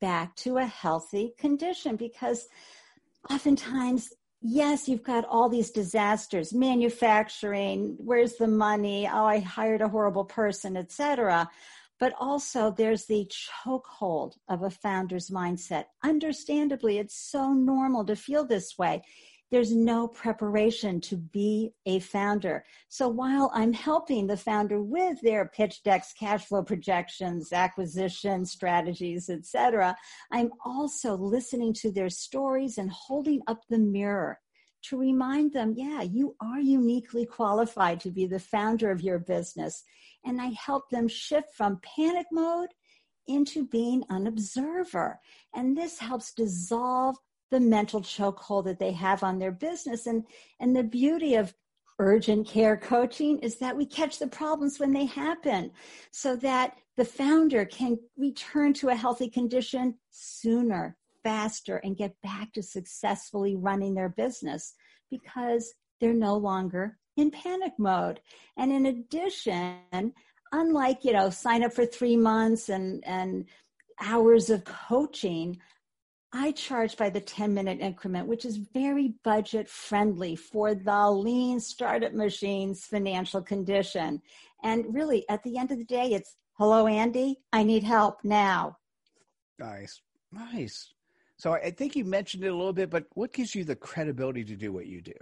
back 0.02 0.36
to 0.38 0.58
a 0.58 0.66
healthy 0.66 1.34
condition 1.38 1.96
because 1.96 2.48
oftentimes 3.30 4.10
yes, 4.46 4.88
you've 4.88 5.04
got 5.04 5.26
all 5.26 5.50
these 5.50 5.72
disasters, 5.72 6.54
manufacturing, 6.54 7.96
where's 7.98 8.36
the 8.36 8.48
money? 8.48 9.08
Oh, 9.12 9.26
I 9.26 9.40
hired 9.40 9.82
a 9.82 9.90
horrible 9.90 10.26
person, 10.26 10.78
etc. 10.78 11.50
But 12.00 12.14
also 12.20 12.72
there's 12.72 13.06
the 13.06 13.30
chokehold 13.66 14.34
of 14.48 14.62
a 14.62 14.70
founder's 14.70 15.30
mindset. 15.30 15.86
Understandably, 16.04 17.00
it's 17.00 17.18
so 17.18 17.54
normal 17.54 18.06
to 18.06 18.16
feel 18.16 18.46
this 18.46 18.78
way. 18.78 19.02
There's 19.52 19.76
no 19.76 20.08
preparation 20.08 21.00
to 21.02 21.18
be 21.18 21.72
a 21.86 22.00
founder. 22.00 22.66
So 22.90 23.08
while 23.08 23.52
I'm 23.54 23.74
helping 23.74 24.26
the 24.26 24.38
founder 24.38 24.82
with 24.82 25.22
their 25.22 25.48
pitch 25.48 25.84
decks, 25.84 26.14
cash 26.14 26.46
flow 26.46 26.64
projections, 26.64 27.54
acquisition 27.54 28.46
strategies, 28.46 29.30
etc., 29.30 29.96
I'm 30.32 30.52
also 30.66 31.16
listening 31.16 31.74
to 31.82 31.92
their 31.92 32.10
stories 32.10 32.78
and 32.78 32.92
holding 32.92 33.42
up 33.48 33.62
the 33.70 33.78
mirror 33.78 34.40
to 34.90 34.98
remind 34.98 35.54
them, 35.54 35.74
yeah, 35.76 36.02
you 36.02 36.36
are 36.42 36.60
uniquely 36.60 37.26
qualified 37.26 38.00
to 38.00 38.12
be 38.12 38.26
the 38.26 38.40
founder 38.40 38.92
of 38.92 39.02
your 39.02 39.20
business. 39.20 39.84
And 40.24 40.42
I 40.42 40.52
help 40.58 40.90
them 40.90 41.08
shift 41.08 41.54
from 41.56 41.80
panic 41.96 42.28
mode 42.32 42.70
into 43.28 43.66
being 43.68 44.04
an 44.10 44.28
observer. 44.28 45.20
And 45.54 45.76
this 45.76 46.00
helps 46.00 46.34
dissolve 46.34 47.18
the 47.52 47.60
mental 47.60 48.02
chokehold 48.02 48.66
that 48.66 48.80
they 48.80 48.92
have 48.92 49.24
on 49.24 49.40
their 49.40 49.52
business. 49.52 50.08
And, 50.08 50.26
and 50.60 50.76
the 50.76 50.84
beauty 50.84 51.36
of 51.36 51.54
urgent 52.00 52.48
care 52.48 52.76
coaching 52.76 53.40
is 53.40 53.58
that 53.58 53.78
we 53.78 53.86
catch 53.86 54.20
the 54.20 54.28
problems 54.28 54.80
when 54.80 54.92
they 54.92 55.06
happen 55.06 55.72
so 56.12 56.36
that 56.38 56.78
the 56.98 57.06
founder 57.06 57.66
can 57.66 57.98
return 58.18 58.74
to 58.74 58.90
a 58.90 58.96
healthy 58.96 59.30
condition 59.30 59.96
sooner, 60.12 60.98
faster, 61.24 61.78
and 61.78 61.98
get 61.98 62.16
back 62.22 62.52
to 62.54 62.64
successfully 62.64 63.56
running 63.56 63.94
their 63.94 64.10
business 64.10 64.74
because 65.10 65.74
they're 66.00 66.14
no 66.14 66.36
longer 66.36 66.98
in 67.18 67.32
panic 67.32 67.74
mode. 67.78 68.20
And 68.58 68.72
in 68.72 68.88
addition, 68.88 70.14
unlike, 70.52 71.06
you 71.06 71.14
know, 71.14 71.30
sign 71.30 71.64
up 71.64 71.74
for 71.74 71.86
three 71.86 72.18
months 72.18 72.70
and, 72.70 73.06
and 73.06 73.46
hours 74.02 74.50
of 74.50 74.66
coaching, 74.66 75.58
I 76.38 76.52
charge 76.52 76.98
by 76.98 77.10
the 77.10 77.22
10 77.22 77.54
minute 77.54 77.80
increment, 77.80 78.28
which 78.28 78.44
is 78.44 78.58
very 78.58 79.14
budget 79.24 79.70
friendly 79.70 80.36
for 80.36 80.76
the 80.76 81.10
lean 81.10 81.62
startup 81.62 82.12
machine's 82.12 82.86
financial 82.86 83.42
condition. 83.42 84.22
And 84.62 84.94
really, 84.94 85.24
at 85.30 85.44
the 85.44 85.58
end 85.58 85.72
of 85.72 85.78
the 85.78 85.86
day, 85.86 86.12
it's 86.12 86.36
hello, 86.58 86.88
Ande, 86.88 87.38
I 87.54 87.64
need 87.64 87.84
help 87.84 88.18
now. 88.26 88.78
Nice. 89.60 90.02
Nice. 90.34 90.94
So 91.38 91.54
I 91.54 91.72
think 91.72 91.96
you 91.96 92.04
mentioned 92.04 92.44
it 92.44 92.50
a 92.50 92.56
little 92.56 92.74
bit, 92.74 92.90
but 92.90 93.06
what 93.14 93.32
gives 93.32 93.56
you 93.56 93.64
the 93.64 93.76
credibility 93.78 94.44
to 94.44 94.58
do 94.58 94.74
what 94.74 94.88
you 94.88 95.02
do? 95.02 95.14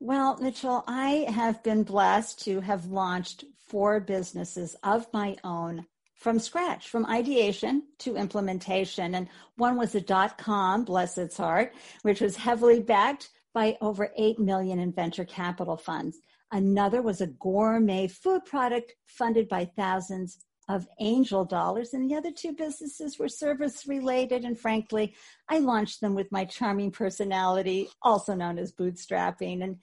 Well, 0.00 0.36
Mitchell, 0.38 0.84
I 0.86 1.26
have 1.30 1.62
been 1.62 1.82
blessed 1.82 2.44
to 2.44 2.60
have 2.60 2.86
launched 2.86 3.46
four 3.68 4.00
businesses 4.00 4.76
of 4.82 5.06
my 5.14 5.36
own 5.44 5.86
from 6.20 6.38
scratch, 6.38 6.88
from 6.88 7.06
ideation 7.06 7.82
to 7.98 8.16
implementation. 8.16 9.14
And 9.14 9.26
one 9.56 9.76
was 9.76 9.94
a 9.94 10.00
dot 10.00 10.38
com, 10.38 10.84
bless 10.84 11.18
its 11.18 11.38
heart, 11.38 11.74
which 12.02 12.20
was 12.20 12.36
heavily 12.36 12.80
backed 12.80 13.30
by 13.52 13.76
over 13.80 14.12
8 14.16 14.38
million 14.38 14.78
in 14.78 14.92
venture 14.92 15.24
capital 15.24 15.76
funds. 15.76 16.18
Another 16.52 17.00
was 17.00 17.20
a 17.20 17.26
gourmet 17.26 18.06
food 18.06 18.44
product 18.44 18.92
funded 19.06 19.48
by 19.48 19.64
thousands 19.64 20.38
of 20.68 20.86
angel 21.00 21.44
dollars. 21.44 21.94
And 21.94 22.08
the 22.08 22.14
other 22.14 22.30
two 22.30 22.52
businesses 22.52 23.18
were 23.18 23.28
service 23.28 23.88
related. 23.88 24.44
And 24.44 24.58
frankly, 24.58 25.14
I 25.48 25.58
launched 25.58 26.00
them 26.00 26.14
with 26.14 26.30
my 26.30 26.44
charming 26.44 26.92
personality, 26.92 27.88
also 28.02 28.34
known 28.34 28.58
as 28.58 28.72
bootstrapping. 28.72 29.64
And 29.64 29.78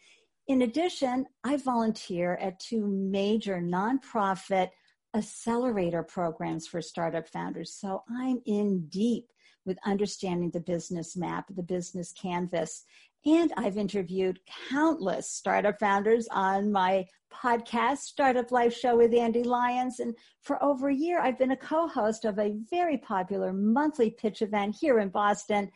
in 0.48 0.62
addition, 0.62 1.25
I 1.44 1.58
volunteer 1.58 2.38
at 2.39 2.60
two 2.60 2.88
major 2.88 3.60
nonprofit 3.60 4.70
accelerator 5.17 6.03
programs 6.03 6.67
for 6.67 6.81
startup 6.81 7.27
founders. 7.27 7.74
So 7.74 8.03
I'm 8.09 8.41
in 8.45 8.88
deep 8.88 9.25
with 9.65 9.77
understanding 9.86 10.50
the 10.50 10.59
business 10.62 11.17
map, 11.17 11.45
the 11.50 11.62
business 11.62 12.13
canvas. 12.13 12.83
And 13.25 13.51
I've 13.57 13.77
interviewed 13.77 14.39
countless 14.69 15.29
startup 15.29 15.79
founders 15.79 16.27
on 16.31 16.71
my 16.71 17.05
podcast, 17.31 17.97
Startup 17.97 18.50
Life 18.51 18.74
Show 18.74 18.95
with 18.95 19.13
Ande 19.13 19.45
Lyons. 19.45 20.00
And 20.00 20.15
for 20.41 20.63
over 20.63 20.89
a 20.89 20.95
year, 20.95 21.19
I've 21.19 21.38
been 21.38 21.51
a 21.51 21.57
co 21.57 21.88
host 21.88 22.24
of 22.24 22.39
a 22.39 22.55
very 22.69 22.97
popular 22.97 23.51
monthly 23.51 24.09
pitch 24.09 24.41
event 24.41 24.77
here 24.79 25.00
in 25.00 25.09
Boston 25.09 25.69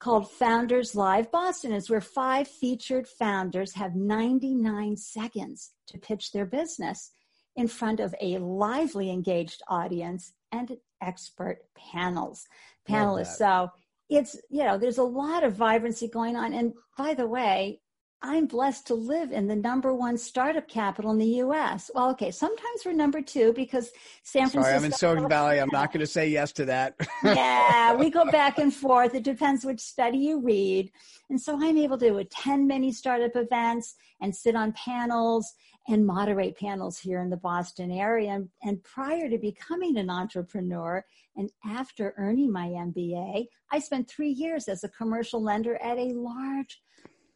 called 0.00 0.28
Founders 0.32 0.96
Live 0.96 1.30
Boston. 1.30 1.72
Is 1.72 1.88
where 1.88 2.00
five 2.00 2.48
featured 2.48 3.06
founders 3.06 3.74
have 3.74 3.94
99 3.94 4.96
seconds 4.96 5.70
to 5.86 5.98
pitch 5.98 6.32
their 6.32 6.46
business 6.46 7.12
in 7.56 7.68
front 7.68 8.00
of 8.00 8.14
a 8.20 8.38
lively 8.38 9.10
engaged 9.10 9.62
audience 9.68 10.32
and 10.50 10.76
expert 11.00 11.58
panels. 11.76 12.46
Panelists. 12.88 13.36
So 13.36 13.70
it's 14.08 14.36
you 14.50 14.64
know 14.64 14.78
there's 14.78 14.98
a 14.98 15.02
lot 15.02 15.44
of 15.44 15.54
vibrancy 15.54 16.08
going 16.08 16.36
on. 16.36 16.52
And 16.52 16.74
by 16.96 17.14
the 17.14 17.26
way 17.26 17.80
i'm 18.22 18.46
blessed 18.46 18.86
to 18.86 18.94
live 18.94 19.32
in 19.32 19.46
the 19.46 19.56
number 19.56 19.92
one 19.92 20.16
startup 20.16 20.68
capital 20.68 21.10
in 21.10 21.18
the 21.18 21.26
us 21.26 21.90
well 21.94 22.10
okay 22.10 22.30
sometimes 22.30 22.82
we're 22.84 22.92
number 22.92 23.20
two 23.20 23.52
because 23.52 23.90
san 24.22 24.42
francisco 24.48 24.62
Sorry, 24.62 24.76
i'm 24.76 24.84
in 24.84 24.92
silicon 24.92 25.28
valley. 25.28 25.58
I'm 25.58 25.68
not 25.72 25.92
going 25.92 26.00
to 26.00 26.06
say 26.06 26.28
yes 26.28 26.52
to 26.52 26.64
that. 26.66 26.94
Yeah 27.24 27.94
we 27.94 28.10
go 28.10 28.24
back 28.30 28.58
and 28.58 28.72
forth. 28.72 29.14
It 29.14 29.24
depends 29.24 29.64
which 29.64 29.80
study 29.80 30.18
you 30.18 30.40
read. 30.40 30.90
And 31.30 31.40
so 31.40 31.58
i'm 31.60 31.76
able 31.76 31.98
to 31.98 32.16
attend 32.16 32.68
many 32.68 32.92
startup 32.92 33.34
events 33.34 33.96
and 34.20 34.34
sit 34.34 34.54
on 34.54 34.72
panels 34.72 35.52
and 35.88 36.06
moderate 36.06 36.56
panels 36.56 36.98
here 36.98 37.20
in 37.20 37.30
the 37.30 37.36
Boston 37.36 37.90
area. 37.90 38.42
And, 38.62 38.82
prior 38.84 39.28
to 39.28 39.38
becoming 39.38 39.96
an 39.96 40.10
entrepreneur 40.10 41.04
and 41.36 41.50
after 41.64 42.14
earning 42.16 42.52
my 42.52 42.68
MBA, 42.68 43.46
I 43.70 43.78
spent 43.78 44.08
three 44.08 44.30
years 44.30 44.68
as 44.68 44.84
a 44.84 44.88
commercial 44.88 45.42
lender 45.42 45.76
at 45.76 45.98
a 45.98 46.12
large 46.14 46.80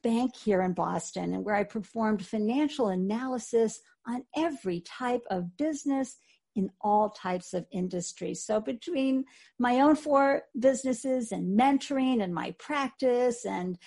bank 0.02 0.36
here 0.36 0.62
in 0.62 0.72
Boston 0.72 1.34
and 1.34 1.44
where 1.44 1.56
I 1.56 1.64
performed 1.64 2.24
financial 2.24 2.88
analysis 2.88 3.80
on 4.06 4.24
every 4.36 4.80
type 4.80 5.22
of 5.30 5.56
business 5.56 6.16
in 6.54 6.70
all 6.80 7.10
types 7.10 7.52
of 7.52 7.66
industries. 7.70 8.44
So 8.44 8.60
between 8.60 9.24
my 9.58 9.80
own 9.80 9.94
four 9.94 10.44
businesses 10.58 11.32
and 11.32 11.58
mentoring 11.58 12.22
and 12.22 12.34
my 12.34 12.52
practice 12.52 13.44
and 13.44 13.78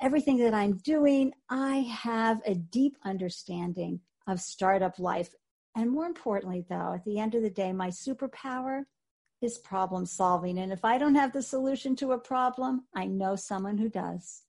everything 0.00 0.38
that 0.38 0.54
I'm 0.54 0.78
doing, 0.78 1.32
I 1.48 1.78
have 1.78 2.40
a 2.44 2.54
deep 2.54 2.96
understanding 3.04 4.00
of 4.26 4.40
startup 4.40 4.98
life. 4.98 5.34
And 5.74 5.90
more 5.90 6.06
importantly, 6.06 6.64
though, 6.68 6.94
at 6.94 7.04
the 7.04 7.18
end 7.18 7.34
of 7.34 7.42
the 7.42 7.50
day, 7.50 7.72
my 7.72 7.88
superpower 7.88 8.84
is 9.42 9.58
problem 9.58 10.06
solving. 10.06 10.58
And 10.58 10.72
if 10.72 10.84
I 10.84 10.98
don't 10.98 11.14
have 11.14 11.32
the 11.32 11.42
solution 11.42 11.96
to 11.96 12.12
a 12.12 12.18
problem, 12.18 12.86
I 12.94 13.06
know 13.06 13.36
someone 13.36 13.78
who 13.78 13.88
does. 13.88 14.42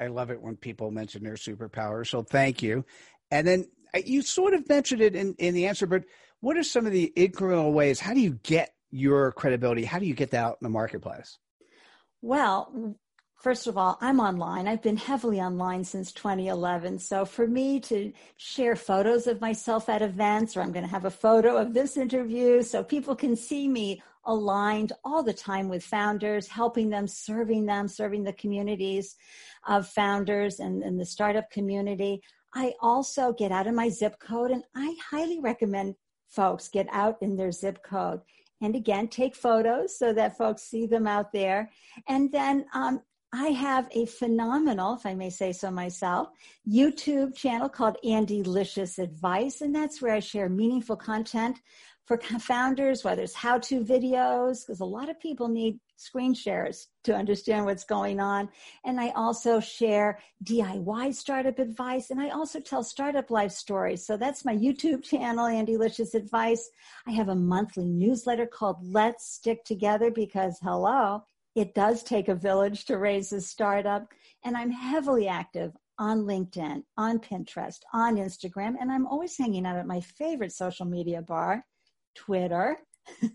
I 0.00 0.06
love 0.06 0.30
it 0.30 0.40
when 0.40 0.56
people 0.56 0.90
mention 0.90 1.22
their 1.22 1.34
superpower. 1.34 2.06
So 2.06 2.22
thank 2.22 2.62
you. 2.62 2.84
And 3.30 3.46
then 3.46 3.66
uh, 3.94 4.00
you 4.04 4.22
sort 4.22 4.54
of 4.54 4.68
mentioned 4.68 5.02
it 5.02 5.14
in, 5.14 5.34
in 5.38 5.54
the 5.54 5.66
answer, 5.66 5.86
but 5.86 6.04
what 6.40 6.56
are 6.56 6.62
some 6.62 6.86
of 6.86 6.92
the 6.92 7.12
incremental 7.16 7.72
ways? 7.72 8.00
How 8.00 8.14
do 8.14 8.20
you 8.20 8.38
get 8.42 8.74
your 8.90 9.32
credibility? 9.32 9.84
How 9.84 9.98
do 9.98 10.06
you 10.06 10.14
get 10.14 10.30
that 10.32 10.44
out 10.44 10.58
in 10.60 10.64
the 10.64 10.70
marketplace? 10.70 11.38
Well, 12.20 12.96
First 13.42 13.66
of 13.66 13.76
all, 13.76 13.98
I'm 14.00 14.20
online. 14.20 14.68
I've 14.68 14.82
been 14.82 14.96
heavily 14.96 15.40
online 15.40 15.82
since 15.82 16.12
2011. 16.12 17.00
So 17.00 17.24
for 17.24 17.48
me 17.48 17.80
to 17.80 18.12
share 18.36 18.76
photos 18.76 19.26
of 19.26 19.40
myself 19.40 19.88
at 19.88 20.00
events, 20.00 20.56
or 20.56 20.60
I'm 20.60 20.70
going 20.70 20.84
to 20.84 20.90
have 20.90 21.06
a 21.06 21.10
photo 21.10 21.56
of 21.56 21.74
this 21.74 21.96
interview 21.96 22.62
so 22.62 22.84
people 22.84 23.16
can 23.16 23.34
see 23.34 23.66
me 23.66 24.00
aligned 24.26 24.92
all 25.04 25.24
the 25.24 25.32
time 25.32 25.68
with 25.68 25.82
founders, 25.82 26.46
helping 26.46 26.88
them, 26.88 27.08
serving 27.08 27.66
them, 27.66 27.88
serving 27.88 28.22
the 28.22 28.32
communities 28.34 29.16
of 29.66 29.88
founders 29.88 30.60
and, 30.60 30.84
and 30.84 31.00
the 31.00 31.04
startup 31.04 31.50
community. 31.50 32.22
I 32.54 32.74
also 32.80 33.32
get 33.32 33.50
out 33.50 33.66
of 33.66 33.74
my 33.74 33.88
zip 33.88 34.20
code 34.20 34.52
and 34.52 34.62
I 34.76 34.94
highly 35.10 35.40
recommend 35.40 35.96
folks 36.28 36.68
get 36.68 36.86
out 36.92 37.16
in 37.20 37.34
their 37.34 37.50
zip 37.50 37.82
code 37.82 38.20
and 38.60 38.76
again 38.76 39.08
take 39.08 39.34
photos 39.34 39.98
so 39.98 40.12
that 40.12 40.38
folks 40.38 40.62
see 40.62 40.86
them 40.86 41.08
out 41.08 41.32
there 41.32 41.70
and 42.08 42.30
then 42.30 42.64
um, 42.72 43.00
I 43.34 43.48
have 43.48 43.88
a 43.92 44.04
phenomenal, 44.04 44.94
if 44.94 45.06
I 45.06 45.14
may 45.14 45.30
say 45.30 45.52
so 45.52 45.70
myself, 45.70 46.28
YouTube 46.68 47.34
channel 47.34 47.68
called 47.68 47.96
Andelicious 48.04 48.98
Advice, 48.98 49.62
and 49.62 49.74
that's 49.74 50.02
where 50.02 50.12
I 50.12 50.20
share 50.20 50.50
meaningful 50.50 50.96
content 50.96 51.58
for 52.04 52.18
founders, 52.18 53.04
whether 53.04 53.22
it's 53.22 53.34
how-to 53.34 53.84
videos, 53.84 54.66
because 54.66 54.80
a 54.80 54.84
lot 54.84 55.08
of 55.08 55.18
people 55.18 55.48
need 55.48 55.78
screen 55.96 56.34
shares 56.34 56.88
to 57.04 57.14
understand 57.14 57.64
what's 57.64 57.84
going 57.84 58.20
on. 58.20 58.50
And 58.84 59.00
I 59.00 59.10
also 59.10 59.60
share 59.60 60.18
DIY 60.44 61.14
startup 61.14 61.58
advice, 61.58 62.10
and 62.10 62.20
I 62.20 62.30
also 62.30 62.60
tell 62.60 62.84
startup 62.84 63.30
life 63.30 63.52
stories. 63.52 64.04
So 64.04 64.18
that's 64.18 64.44
my 64.44 64.54
YouTube 64.54 65.04
channel, 65.04 65.46
Andelicious 65.46 66.14
Advice. 66.14 66.68
I 67.06 67.12
have 67.12 67.28
a 67.28 67.34
monthly 67.34 67.86
newsletter 67.86 68.46
called 68.46 68.76
Let's 68.82 69.24
Stick 69.32 69.64
Together 69.64 70.10
because, 70.10 70.58
hello, 70.60 71.24
it 71.54 71.74
does 71.74 72.02
take 72.02 72.28
a 72.28 72.34
village 72.34 72.86
to 72.86 72.98
raise 72.98 73.32
a 73.32 73.40
startup. 73.40 74.06
And 74.44 74.56
I'm 74.56 74.70
heavily 74.70 75.28
active 75.28 75.72
on 75.98 76.24
LinkedIn, 76.24 76.82
on 76.96 77.18
Pinterest, 77.18 77.80
on 77.92 78.16
Instagram, 78.16 78.74
and 78.80 78.90
I'm 78.90 79.06
always 79.06 79.36
hanging 79.36 79.66
out 79.66 79.76
at 79.76 79.86
my 79.86 80.00
favorite 80.00 80.52
social 80.52 80.86
media 80.86 81.22
bar, 81.22 81.64
Twitter. 82.14 82.76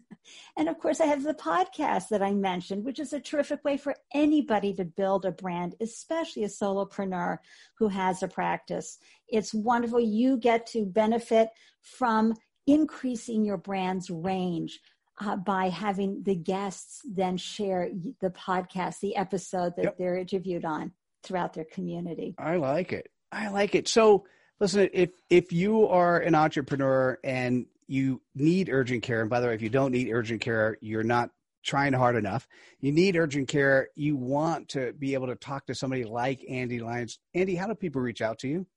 and 0.57 0.67
of 0.67 0.79
course, 0.79 0.99
I 0.99 1.05
have 1.05 1.23
the 1.23 1.33
podcast 1.33 2.09
that 2.09 2.23
I 2.23 2.33
mentioned, 2.33 2.83
which 2.83 2.99
is 2.99 3.13
a 3.13 3.19
terrific 3.19 3.63
way 3.63 3.77
for 3.77 3.95
anybody 4.13 4.73
to 4.73 4.85
build 4.85 5.25
a 5.25 5.31
brand, 5.31 5.75
especially 5.79 6.43
a 6.43 6.47
solopreneur 6.47 7.37
who 7.77 7.87
has 7.89 8.23
a 8.23 8.27
practice. 8.27 8.97
It's 9.27 9.53
wonderful. 9.53 9.99
You 9.99 10.37
get 10.37 10.65
to 10.67 10.85
benefit 10.85 11.49
from 11.81 12.33
increasing 12.65 13.45
your 13.45 13.57
brand's 13.57 14.09
range 14.09 14.79
uh, 15.19 15.35
by 15.35 15.69
having 15.69 16.23
the 16.23 16.35
guests 16.35 17.01
then 17.05 17.37
share 17.37 17.89
the 18.21 18.29
podcast, 18.29 18.99
the 18.99 19.15
episode 19.15 19.75
that 19.75 19.83
yep. 19.83 19.97
they're 19.97 20.17
interviewed 20.17 20.65
on 20.65 20.91
throughout 21.23 21.53
their 21.53 21.65
community. 21.65 22.35
I 22.37 22.57
like 22.57 22.93
it. 22.93 23.09
I 23.31 23.49
like 23.49 23.75
it. 23.75 23.87
So 23.87 24.25
listen, 24.59 24.89
if 24.93 25.11
if 25.29 25.51
you 25.51 25.87
are 25.87 26.19
an 26.19 26.35
entrepreneur 26.35 27.19
and 27.23 27.65
you 27.87 28.21
need 28.35 28.69
urgent 28.69 29.03
care. 29.03 29.21
And 29.21 29.29
by 29.29 29.39
the 29.39 29.47
way, 29.47 29.55
if 29.55 29.61
you 29.61 29.69
don't 29.69 29.91
need 29.91 30.11
urgent 30.11 30.41
care, 30.41 30.77
you're 30.81 31.03
not 31.03 31.29
trying 31.63 31.93
hard 31.93 32.15
enough. 32.15 32.47
You 32.79 32.91
need 32.91 33.15
urgent 33.15 33.47
care. 33.47 33.89
You 33.95 34.15
want 34.15 34.69
to 34.69 34.93
be 34.93 35.13
able 35.13 35.27
to 35.27 35.35
talk 35.35 35.65
to 35.67 35.75
somebody 35.75 36.03
like 36.03 36.45
Ande 36.49 36.81
Lyons. 36.81 37.19
Ande, 37.33 37.57
how 37.57 37.67
do 37.67 37.75
people 37.75 38.01
reach 38.01 38.21
out 38.21 38.39
to 38.39 38.47
you? 38.47 38.67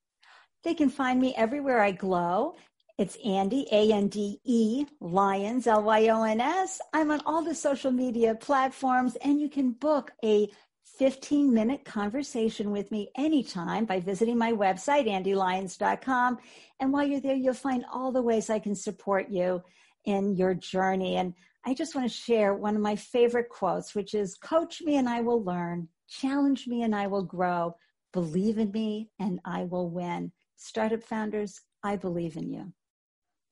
They 0.63 0.75
can 0.75 0.91
find 0.91 1.21
me 1.21 1.35
everywhere 1.37 1.81
I 1.81 1.93
glow. 1.93 2.57
It's 3.01 3.17
Ande, 3.25 3.65
A 3.73 3.93
N 3.93 4.09
D 4.09 4.43
E, 4.45 4.85
Lyons, 5.01 5.67
L 5.67 5.83
Y 5.85 6.09
O 6.09 6.23
N 6.23 6.39
S. 6.39 6.83
I'm 6.93 7.11
on 7.11 7.23
all 7.25 7.41
the 7.41 7.55
social 7.55 7.91
media 7.91 8.35
platforms, 8.35 9.17
and 9.25 9.41
you 9.41 9.49
can 9.49 9.73
book 9.73 10.11
a 10.23 10.51
15 10.99 11.51
minute 11.51 11.87
conversation 11.87 12.71
with 12.71 12.91
me 12.91 13.11
anytime 13.17 13.87
by 13.87 14.01
visiting 14.01 14.37
my 14.37 14.53
website, 14.53 15.09
andelyons.com. 15.09 16.37
And 16.79 16.93
while 16.93 17.07
you're 17.07 17.23
there, 17.23 17.35
you'll 17.35 17.55
find 17.55 17.87
all 17.91 18.13
the 18.13 18.21
ways 18.21 18.51
I 18.51 18.59
can 18.59 18.75
support 18.75 19.31
you 19.31 19.63
in 20.05 20.37
your 20.37 20.53
journey. 20.53 21.17
And 21.17 21.33
I 21.65 21.73
just 21.73 21.95
want 21.95 22.07
to 22.07 22.15
share 22.15 22.53
one 22.53 22.77
of 22.77 22.83
my 22.83 22.97
favorite 22.97 23.49
quotes, 23.49 23.95
which 23.95 24.13
is 24.13 24.35
Coach 24.35 24.83
me 24.83 24.97
and 24.97 25.09
I 25.09 25.23
will 25.23 25.43
learn, 25.43 25.89
challenge 26.07 26.67
me 26.67 26.83
and 26.83 26.95
I 26.95 27.07
will 27.07 27.25
grow, 27.25 27.77
believe 28.13 28.59
in 28.59 28.71
me 28.73 29.09
and 29.19 29.41
I 29.43 29.65
will 29.65 29.89
win. 29.89 30.33
Startup 30.59 31.03
founders, 31.03 31.63
I 31.83 31.97
believe 31.97 32.37
in 32.37 32.51
you. 32.51 32.75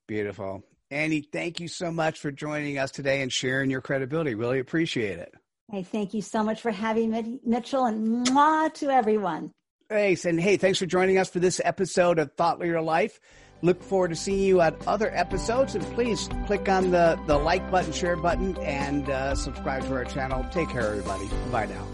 Beautiful. 0.09 0.63
Annie, 0.89 1.21
thank 1.21 1.59
you 1.59 1.67
so 1.67 1.91
much 1.91 2.19
for 2.19 2.31
joining 2.31 2.79
us 2.79 2.89
today 2.89 3.21
and 3.21 3.31
sharing 3.31 3.69
your 3.69 3.79
credibility. 3.79 4.33
Really 4.33 4.57
appreciate 4.57 5.19
it. 5.19 5.31
Hey, 5.71 5.83
thank 5.83 6.15
you 6.15 6.23
so 6.23 6.43
much 6.43 6.61
for 6.61 6.71
having 6.71 7.11
me, 7.11 7.39
Mitchell, 7.45 7.85
and 7.85 8.25
mwah 8.25 8.73
to 8.73 8.89
everyone. 8.89 9.51
Thanks. 9.87 10.25
And 10.25 10.41
hey, 10.41 10.57
thanks 10.57 10.79
for 10.79 10.87
joining 10.87 11.19
us 11.19 11.29
for 11.29 11.37
this 11.37 11.61
episode 11.63 12.17
of 12.17 12.31
Thought 12.33 12.59
Leader 12.59 12.81
Life. 12.81 13.19
Look 13.61 13.83
forward 13.83 14.09
to 14.09 14.15
seeing 14.15 14.39
you 14.39 14.61
at 14.61 14.87
other 14.87 15.15
episodes. 15.15 15.75
And 15.75 15.85
please 15.93 16.27
click 16.47 16.67
on 16.67 16.89
the, 16.89 17.19
the 17.27 17.37
like 17.37 17.69
button, 17.69 17.91
share 17.91 18.15
button, 18.15 18.57
and 18.63 19.07
uh, 19.11 19.35
subscribe 19.35 19.83
to 19.83 19.93
our 19.93 20.05
channel. 20.05 20.43
Take 20.49 20.69
care, 20.69 20.89
everybody. 20.89 21.29
Bye 21.51 21.67
now. 21.67 21.87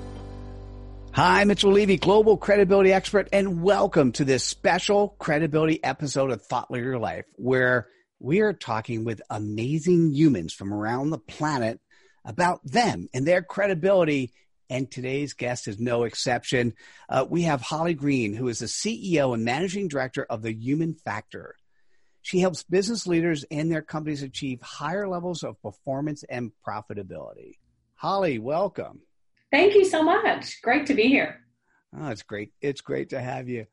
Hi, 1.11 1.43
Mitchell 1.43 1.73
Levy, 1.73 1.97
global 1.97 2.37
credibility 2.37 2.93
expert, 2.93 3.27
and 3.33 3.61
welcome 3.61 4.13
to 4.13 4.23
this 4.23 4.45
special 4.45 5.09
credibility 5.19 5.83
episode 5.83 6.31
of 6.31 6.41
Thought 6.41 6.71
Leader 6.71 6.97
Life, 6.97 7.25
where 7.35 7.89
we 8.25 8.41
are 8.41 8.53
talking 8.53 9.03
with 9.03 9.21
amazing 9.29 10.11
humans 10.11 10.51
from 10.51 10.73
around 10.73 11.11
the 11.11 11.19
planet 11.19 11.79
about 12.25 12.59
them 12.65 13.07
and 13.13 13.23
their 13.23 13.43
credibility. 13.43 14.33
And 14.67 14.89
today's 14.89 15.33
guest 15.33 15.67
is 15.67 15.79
no 15.79 16.05
exception. 16.05 16.73
Uh, 17.07 17.27
we 17.29 17.43
have 17.43 17.61
Holly 17.61 17.93
Green, 17.93 18.33
who 18.33 18.47
is 18.47 18.59
the 18.59 18.65
CEO 18.65 19.35
and 19.35 19.45
managing 19.45 19.89
director 19.89 20.25
of 20.27 20.41
the 20.41 20.51
Human 20.51 20.95
Factor. 20.95 21.55
She 22.23 22.39
helps 22.39 22.63
business 22.63 23.05
leaders 23.05 23.45
and 23.51 23.71
their 23.71 23.83
companies 23.83 24.23
achieve 24.23 24.59
higher 24.59 25.07
levels 25.07 25.43
of 25.43 25.61
performance 25.61 26.23
and 26.27 26.51
profitability. 26.67 27.59
Holly, 27.93 28.39
welcome. 28.39 29.01
Thank 29.51 29.75
you 29.75 29.85
so 29.85 30.01
much. 30.01 30.63
Great 30.63 30.87
to 30.87 30.95
be 30.95 31.03
here. 31.03 31.41
Oh, 31.95 32.07
it's 32.07 32.23
great. 32.23 32.53
It's 32.59 32.81
great 32.81 33.09
to 33.09 33.21
have 33.21 33.49
you. 33.49 33.67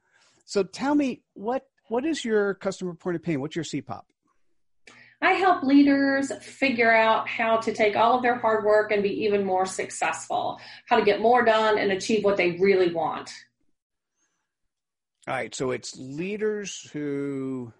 So 0.45 0.63
tell 0.63 0.95
me 0.95 1.23
what 1.33 1.67
what 1.89 2.05
is 2.05 2.23
your 2.23 2.53
customer 2.55 2.93
point 2.93 3.17
of 3.17 3.23
pain? 3.23 3.41
What's 3.41 3.57
your 3.57 3.65
CPOP? 3.65 4.03
I 5.23 5.35
help 5.35 5.63
leaders 5.63 6.33
figure 6.43 6.93
out 6.93 7.29
how 7.29 7.59
to 7.59 7.73
take 7.73 7.95
all 7.95 8.17
of 8.17 8.23
their 8.23 8.35
hard 8.35 8.65
work 8.65 8.91
and 8.91 9.05
be 9.05 9.25
even 9.25 9.45
more 9.45 9.67
successful, 9.67 10.61
how 10.89 10.97
to 10.97 11.05
get 11.05 11.21
more 11.21 11.45
done 11.45 11.79
and 11.79 11.93
achieve 11.93 12.25
what 12.25 12.37
they 12.37 12.53
really 12.53 12.93
want. 12.93 13.31
All 15.29 15.35
right. 15.35 15.55
So 15.55 15.71
it's 15.71 15.97
leaders 15.97 16.91
who 16.93 17.73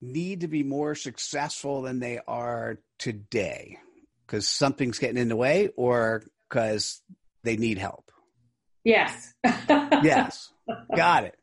need 0.00 0.42
to 0.42 0.48
be 0.48 0.62
more 0.62 0.94
successful 0.94 1.82
than 1.82 1.98
they 1.98 2.20
are 2.28 2.78
today 3.00 3.78
because 4.24 4.48
something's 4.48 5.00
getting 5.00 5.20
in 5.20 5.28
the 5.28 5.36
way 5.36 5.70
or 5.76 6.22
because 6.48 7.02
they 7.42 7.56
need 7.56 7.78
help. 7.78 8.12
Yes. 8.84 9.34
yes. 9.44 10.52
Got 10.94 11.24
it. 11.24 11.39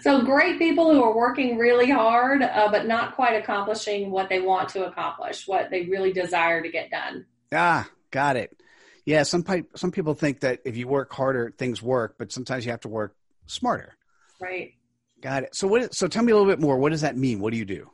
So 0.00 0.22
great 0.22 0.58
people 0.58 0.92
who 0.92 1.02
are 1.02 1.14
working 1.14 1.58
really 1.58 1.90
hard, 1.90 2.42
uh, 2.42 2.68
but 2.70 2.86
not 2.86 3.14
quite 3.14 3.34
accomplishing 3.34 4.10
what 4.10 4.28
they 4.28 4.40
want 4.40 4.68
to 4.70 4.86
accomplish, 4.86 5.46
what 5.46 5.70
they 5.70 5.86
really 5.86 6.12
desire 6.12 6.62
to 6.62 6.70
get 6.70 6.90
done. 6.90 7.26
Ah, 7.52 7.88
got 8.10 8.36
it. 8.36 8.56
Yeah, 9.04 9.22
some 9.22 9.44
some 9.74 9.90
people 9.90 10.14
think 10.14 10.40
that 10.40 10.60
if 10.64 10.76
you 10.76 10.88
work 10.88 11.12
harder, 11.12 11.52
things 11.56 11.82
work, 11.82 12.16
but 12.18 12.32
sometimes 12.32 12.64
you 12.64 12.70
have 12.70 12.80
to 12.80 12.88
work 12.88 13.14
smarter. 13.46 13.94
Right. 14.40 14.74
Got 15.20 15.44
it. 15.44 15.54
So 15.54 15.66
what? 15.68 15.94
So 15.94 16.06
tell 16.06 16.22
me 16.22 16.32
a 16.32 16.36
little 16.36 16.50
bit 16.50 16.60
more. 16.60 16.78
What 16.78 16.92
does 16.92 17.02
that 17.02 17.16
mean? 17.16 17.40
What 17.40 17.52
do 17.52 17.58
you 17.58 17.64
do? 17.64 17.90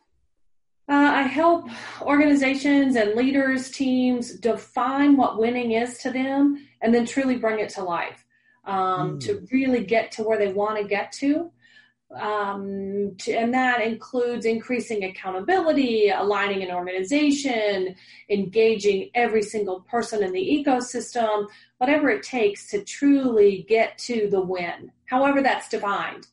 Uh, 0.88 0.94
I 0.94 1.22
help 1.22 1.68
organizations 2.02 2.96
and 2.96 3.14
leaders, 3.14 3.70
teams 3.70 4.34
define 4.34 5.16
what 5.16 5.38
winning 5.38 5.72
is 5.72 5.98
to 5.98 6.10
them, 6.10 6.66
and 6.80 6.92
then 6.92 7.06
truly 7.06 7.36
bring 7.36 7.60
it 7.60 7.68
to 7.70 7.84
life. 7.84 8.24
Um, 8.64 9.18
mm. 9.18 9.20
To 9.26 9.46
really 9.52 9.84
get 9.84 10.12
to 10.12 10.22
where 10.22 10.38
they 10.38 10.52
want 10.52 10.78
to 10.78 10.84
get 10.84 11.12
to, 11.12 11.50
um, 12.18 13.14
to, 13.18 13.32
and 13.32 13.54
that 13.54 13.82
includes 13.82 14.44
increasing 14.44 15.04
accountability, 15.04 16.10
aligning 16.10 16.62
an 16.62 16.70
organization, 16.74 17.94
engaging 18.28 19.10
every 19.14 19.42
single 19.42 19.80
person 19.82 20.22
in 20.22 20.32
the 20.32 20.64
ecosystem, 20.66 21.46
whatever 21.78 22.10
it 22.10 22.22
takes 22.22 22.68
to 22.70 22.82
truly 22.82 23.64
get 23.68 23.96
to 23.98 24.28
the 24.30 24.40
win, 24.40 24.90
however 25.06 25.42
that's 25.42 25.68
defined. 25.68 26.26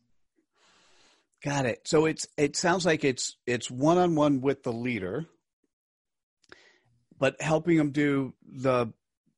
Got 1.44 1.68
it. 1.68 1.88
So 1.88 2.06
it's 2.06 2.28
it 2.36 2.56
sounds 2.56 2.86
like 2.86 3.04
it's 3.04 3.38
it's 3.46 3.70
one 3.70 4.00
on 4.00 4.16
one 4.16 4.42
with 4.42 4.64
the 4.64 4.74
leader, 4.74 5.28
but 7.20 7.40
helping 7.40 7.78
them 7.78 7.92
do 7.92 8.34
the 8.44 8.92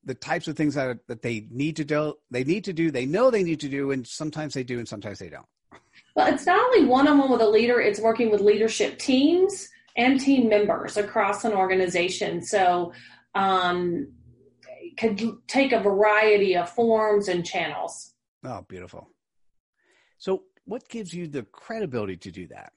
the 0.06 0.13
types 0.13 0.47
of 0.47 0.56
things 0.56 0.75
that 0.75 0.99
that 1.08 1.21
they 1.21 1.45
need 1.52 1.75
to 1.75 1.84
do. 1.84 2.15
They 2.32 2.45
need 2.45 2.63
to 2.63 2.73
do. 2.73 2.89
They 2.89 3.06
know 3.06 3.30
they 3.30 3.43
need 3.43 3.60
to 3.60 3.69
do, 3.69 3.91
and 3.91 4.08
sometimes 4.08 4.54
they 4.54 4.63
do, 4.63 4.80
and 4.80 4.88
sometimes 4.88 5.19
they 5.19 5.30
don't. 5.30 5.45
Well, 6.15 6.34
it's 6.34 6.46
not 6.46 6.60
only 6.60 6.86
one 6.86 7.08
on 7.08 7.18
one 7.18 7.32
with 7.32 7.42
a 7.42 7.50
leader, 7.50 7.80
it's 7.80 8.00
working 8.00 8.30
with 8.32 8.42
leadership 8.42 9.00
teams 9.00 9.68
and 9.96 10.20
team 10.20 10.50
members 10.50 10.98
across 10.98 11.46
an 11.46 11.54
organization. 11.54 12.42
So, 12.42 12.94
um, 13.36 14.08
could 14.98 15.22
take 15.48 15.72
a 15.72 15.80
variety 15.80 16.56
of 16.56 16.70
forms 16.70 17.28
and 17.28 17.46
channels. 17.46 18.13
Oh, 18.44 18.65
beautiful. 18.68 19.10
So, 20.18 20.44
what 20.65 20.88
gives 20.89 21.13
you 21.13 21.28
the 21.28 21.44
credibility 21.44 22.15
to 22.18 22.32
do 22.32 22.48
that? 22.48 22.74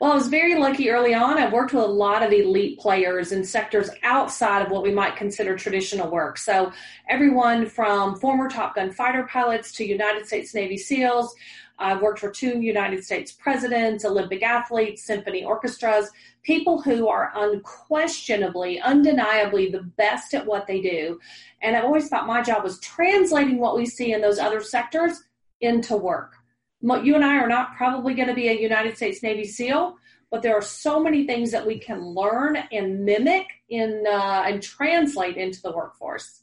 Well, 0.00 0.12
I 0.12 0.14
was 0.14 0.28
very 0.28 0.54
lucky 0.54 0.88
early 0.90 1.12
on. 1.12 1.36
I've 1.36 1.52
worked 1.52 1.72
with 1.72 1.82
a 1.82 1.86
lot 1.86 2.22
of 2.22 2.32
elite 2.32 2.78
players 2.78 3.32
in 3.32 3.44
sectors 3.44 3.90
outside 4.02 4.64
of 4.64 4.70
what 4.70 4.82
we 4.82 4.92
might 4.92 5.16
consider 5.16 5.56
traditional 5.56 6.10
work. 6.10 6.38
So, 6.38 6.72
everyone 7.08 7.66
from 7.66 8.16
former 8.16 8.48
Top 8.48 8.76
Gun 8.76 8.92
fighter 8.92 9.24
pilots 9.24 9.72
to 9.72 9.84
United 9.84 10.26
States 10.26 10.54
Navy 10.54 10.78
SEALs, 10.78 11.34
I've 11.78 12.00
worked 12.00 12.20
for 12.20 12.30
two 12.30 12.60
United 12.60 13.04
States 13.04 13.32
presidents, 13.32 14.04
Olympic 14.04 14.42
athletes, 14.42 15.04
symphony 15.04 15.44
orchestras, 15.44 16.10
people 16.42 16.80
who 16.80 17.08
are 17.08 17.32
unquestionably, 17.34 18.80
undeniably 18.80 19.70
the 19.70 19.82
best 19.82 20.34
at 20.34 20.46
what 20.46 20.66
they 20.66 20.80
do. 20.80 21.18
And 21.60 21.76
I've 21.76 21.84
always 21.84 22.08
thought 22.08 22.26
my 22.26 22.42
job 22.42 22.64
was 22.64 22.80
translating 22.80 23.58
what 23.58 23.76
we 23.76 23.86
see 23.86 24.12
in 24.12 24.20
those 24.20 24.38
other 24.38 24.62
sectors 24.62 25.22
into 25.60 25.96
work. 25.96 26.34
You 26.82 27.14
and 27.14 27.24
I 27.24 27.36
are 27.36 27.48
not 27.48 27.76
probably 27.76 28.14
going 28.14 28.28
to 28.28 28.34
be 28.34 28.48
a 28.48 28.60
United 28.60 28.96
States 28.96 29.22
Navy 29.22 29.44
SEAL, 29.44 29.96
but 30.30 30.42
there 30.42 30.56
are 30.56 30.62
so 30.62 31.00
many 31.00 31.26
things 31.26 31.52
that 31.52 31.66
we 31.66 31.78
can 31.78 32.02
learn 32.04 32.56
and 32.72 33.04
mimic 33.04 33.46
in 33.68 34.04
uh, 34.06 34.44
and 34.46 34.62
translate 34.62 35.36
into 35.36 35.60
the 35.62 35.70
workforce. 35.70 36.42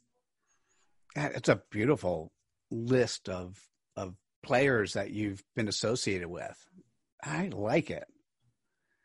It's 1.16 1.48
a 1.48 1.60
beautiful 1.70 2.32
list 2.70 3.28
of 3.28 3.60
of 3.96 4.14
players 4.42 4.94
that 4.94 5.10
you've 5.10 5.42
been 5.54 5.68
associated 5.68 6.28
with. 6.28 6.56
I 7.22 7.48
like 7.48 7.90
it. 7.90 8.04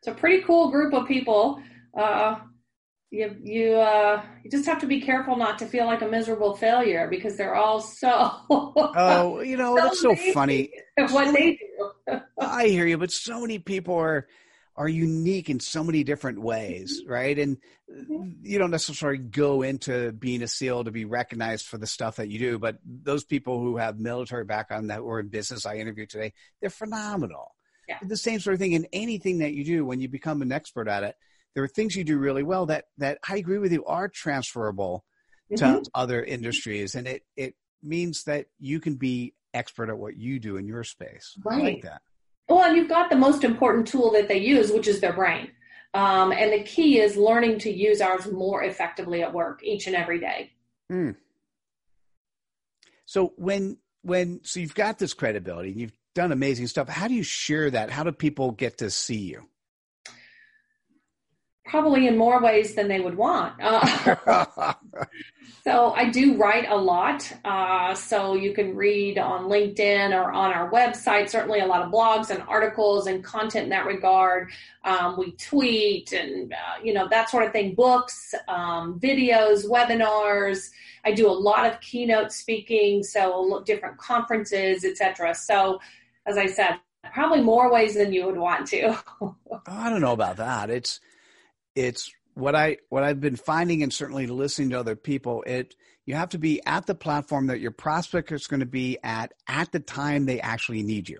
It's 0.00 0.08
a 0.08 0.14
pretty 0.14 0.42
cool 0.42 0.70
group 0.70 0.94
of 0.94 1.06
people. 1.06 1.60
Uh, 1.96 2.36
you 3.10 3.36
you 3.42 3.74
uh, 3.74 4.22
you 4.42 4.50
just 4.50 4.66
have 4.66 4.80
to 4.80 4.86
be 4.86 5.00
careful 5.00 5.36
not 5.36 5.58
to 5.60 5.66
feel 5.66 5.86
like 5.86 6.02
a 6.02 6.08
miserable 6.08 6.56
failure 6.56 7.06
because 7.08 7.36
they're 7.36 7.54
all 7.54 7.80
so. 7.80 8.10
oh, 8.50 9.40
you 9.40 9.56
know 9.56 9.76
so 9.76 9.82
that's 9.82 10.00
so 10.00 10.16
funny. 10.32 10.70
What 10.96 11.32
they 11.32 11.58
do. 12.08 12.20
I 12.40 12.66
hear 12.66 12.86
you, 12.86 12.98
but 12.98 13.10
so 13.10 13.40
many 13.40 13.58
people 13.58 13.94
are 13.94 14.26
are 14.76 14.88
unique 14.88 15.48
in 15.48 15.58
so 15.58 15.82
many 15.82 16.04
different 16.04 16.40
ways, 16.40 17.02
right? 17.06 17.38
And 17.38 17.56
mm-hmm. 17.90 18.30
you 18.42 18.58
don't 18.58 18.70
necessarily 18.70 19.18
go 19.18 19.62
into 19.62 20.12
being 20.12 20.42
a 20.42 20.48
SEAL 20.48 20.84
to 20.84 20.90
be 20.90 21.04
recognized 21.04 21.66
for 21.66 21.78
the 21.78 21.86
stuff 21.86 22.16
that 22.16 22.28
you 22.28 22.38
do, 22.38 22.58
but 22.58 22.78
those 22.84 23.24
people 23.24 23.58
who 23.58 23.78
have 23.78 23.98
military 23.98 24.44
background 24.44 24.90
that 24.90 25.02
were 25.02 25.20
in 25.20 25.28
business 25.28 25.64
I 25.64 25.76
interviewed 25.76 26.10
today, 26.10 26.32
they're 26.60 26.70
phenomenal. 26.70 27.54
Yeah. 27.88 27.98
The 28.02 28.16
same 28.16 28.40
sort 28.40 28.54
of 28.54 28.60
thing 28.60 28.72
in 28.72 28.86
anything 28.92 29.38
that 29.38 29.52
you 29.52 29.64
do 29.64 29.84
when 29.84 30.00
you 30.00 30.08
become 30.08 30.42
an 30.42 30.52
expert 30.52 30.88
at 30.88 31.04
it. 31.04 31.14
There 31.54 31.64
are 31.64 31.68
things 31.68 31.96
you 31.96 32.04
do 32.04 32.18
really 32.18 32.42
well 32.42 32.66
that 32.66 32.84
that 32.98 33.18
I 33.26 33.36
agree 33.36 33.58
with 33.58 33.72
you 33.72 33.84
are 33.86 34.08
transferable 34.08 35.04
mm-hmm. 35.50 35.82
to 35.82 35.90
other 35.94 36.22
industries, 36.22 36.94
and 36.94 37.06
it 37.06 37.22
it 37.34 37.54
means 37.82 38.24
that 38.24 38.46
you 38.58 38.80
can 38.80 38.96
be 38.96 39.34
expert 39.54 39.88
at 39.88 39.96
what 39.96 40.16
you 40.16 40.38
do 40.38 40.58
in 40.58 40.66
your 40.66 40.84
space. 40.84 41.32
Right. 41.42 41.60
I 41.60 41.62
like 41.62 41.82
that. 41.82 42.02
Well, 42.48 42.62
and 42.62 42.76
you've 42.76 42.88
got 42.88 43.10
the 43.10 43.16
most 43.16 43.44
important 43.44 43.88
tool 43.88 44.12
that 44.12 44.28
they 44.28 44.38
use, 44.38 44.70
which 44.70 44.86
is 44.86 45.00
their 45.00 45.12
brain. 45.12 45.50
Um, 45.94 46.30
and 46.32 46.52
the 46.52 46.62
key 46.62 47.00
is 47.00 47.16
learning 47.16 47.58
to 47.60 47.70
use 47.70 48.00
ours 48.00 48.30
more 48.30 48.62
effectively 48.62 49.22
at 49.22 49.32
work 49.32 49.62
each 49.64 49.86
and 49.86 49.96
every 49.96 50.20
day. 50.20 50.52
Mm. 50.92 51.16
So 53.06 53.32
when 53.36 53.78
when 54.02 54.40
so 54.44 54.60
you've 54.60 54.74
got 54.74 54.98
this 54.98 55.14
credibility 55.14 55.70
and 55.70 55.80
you've 55.80 55.96
done 56.16 56.32
amazing 56.32 56.66
stuff. 56.66 56.88
How 56.88 57.06
do 57.06 57.14
you 57.14 57.22
share 57.22 57.70
that? 57.70 57.90
How 57.90 58.02
do 58.02 58.10
people 58.10 58.50
get 58.50 58.78
to 58.78 58.90
see 58.90 59.18
you? 59.18 59.48
Probably 61.66 62.06
in 62.06 62.16
more 62.16 62.42
ways 62.42 62.74
than 62.74 62.88
they 62.88 63.00
would 63.00 63.16
want. 63.16 63.54
Uh, 63.60 64.72
so 65.66 65.92
I 65.96 66.10
do 66.10 66.36
write 66.36 66.68
a 66.68 66.76
lot. 66.76 67.30
Uh, 67.44 67.92
so 67.96 68.34
you 68.34 68.54
can 68.54 68.76
read 68.76 69.18
on 69.18 69.48
LinkedIn 69.48 70.12
or 70.12 70.30
on 70.30 70.52
our 70.52 70.70
website. 70.70 71.28
Certainly, 71.28 71.58
a 71.58 71.66
lot 71.66 71.82
of 71.82 71.90
blogs 71.90 72.30
and 72.30 72.40
articles 72.46 73.08
and 73.08 73.24
content 73.24 73.64
in 73.64 73.70
that 73.70 73.84
regard. 73.84 74.50
Um, 74.84 75.18
we 75.18 75.32
tweet 75.32 76.12
and 76.12 76.52
uh, 76.52 76.80
you 76.84 76.94
know 76.94 77.08
that 77.08 77.30
sort 77.30 77.44
of 77.44 77.50
thing. 77.50 77.74
Books, 77.74 78.32
um, 78.46 79.00
videos, 79.00 79.68
webinars. 79.68 80.70
I 81.04 81.10
do 81.10 81.28
a 81.28 81.32
lot 81.32 81.66
of 81.66 81.80
keynote 81.80 82.30
speaking, 82.30 83.02
so 83.02 83.64
different 83.66 83.98
conferences, 83.98 84.84
etc. 84.84 85.34
So 85.34 85.80
as 86.26 86.38
I 86.38 86.46
said, 86.46 86.78
probably 87.12 87.40
more 87.40 87.72
ways 87.72 87.94
than 87.94 88.12
you 88.12 88.26
would 88.26 88.36
want 88.36 88.68
to. 88.68 88.96
I 89.66 89.90
don't 89.90 90.00
know 90.00 90.12
about 90.12 90.36
that. 90.36 90.70
It's 90.70 91.00
it's 91.74 92.12
what 92.36 92.54
I 92.54 92.76
what 92.90 93.02
I've 93.02 93.20
been 93.20 93.36
finding 93.36 93.82
and 93.82 93.92
certainly 93.92 94.26
listening 94.26 94.70
to 94.70 94.78
other 94.78 94.94
people, 94.94 95.42
it 95.46 95.74
you 96.04 96.14
have 96.14 96.28
to 96.30 96.38
be 96.38 96.60
at 96.66 96.86
the 96.86 96.94
platform 96.94 97.46
that 97.48 97.60
your 97.60 97.70
prospect 97.70 98.30
is 98.30 98.46
going 98.46 98.60
to 98.60 98.66
be 98.66 98.98
at 99.02 99.32
at 99.48 99.72
the 99.72 99.80
time 99.80 100.26
they 100.26 100.40
actually 100.40 100.82
need 100.82 101.08
you. 101.08 101.18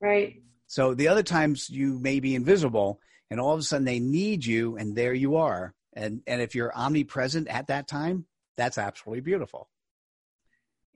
Right. 0.00 0.42
So 0.66 0.92
the 0.92 1.08
other 1.08 1.22
times 1.22 1.70
you 1.70 1.98
may 2.00 2.18
be 2.18 2.34
invisible 2.34 3.00
and 3.30 3.40
all 3.40 3.54
of 3.54 3.60
a 3.60 3.62
sudden 3.62 3.84
they 3.84 4.00
need 4.00 4.44
you 4.44 4.76
and 4.76 4.96
there 4.96 5.14
you 5.14 5.36
are. 5.36 5.72
And 5.94 6.20
and 6.26 6.42
if 6.42 6.56
you're 6.56 6.76
omnipresent 6.76 7.46
at 7.46 7.68
that 7.68 7.86
time, 7.86 8.26
that's 8.56 8.76
absolutely 8.76 9.20
beautiful. 9.20 9.68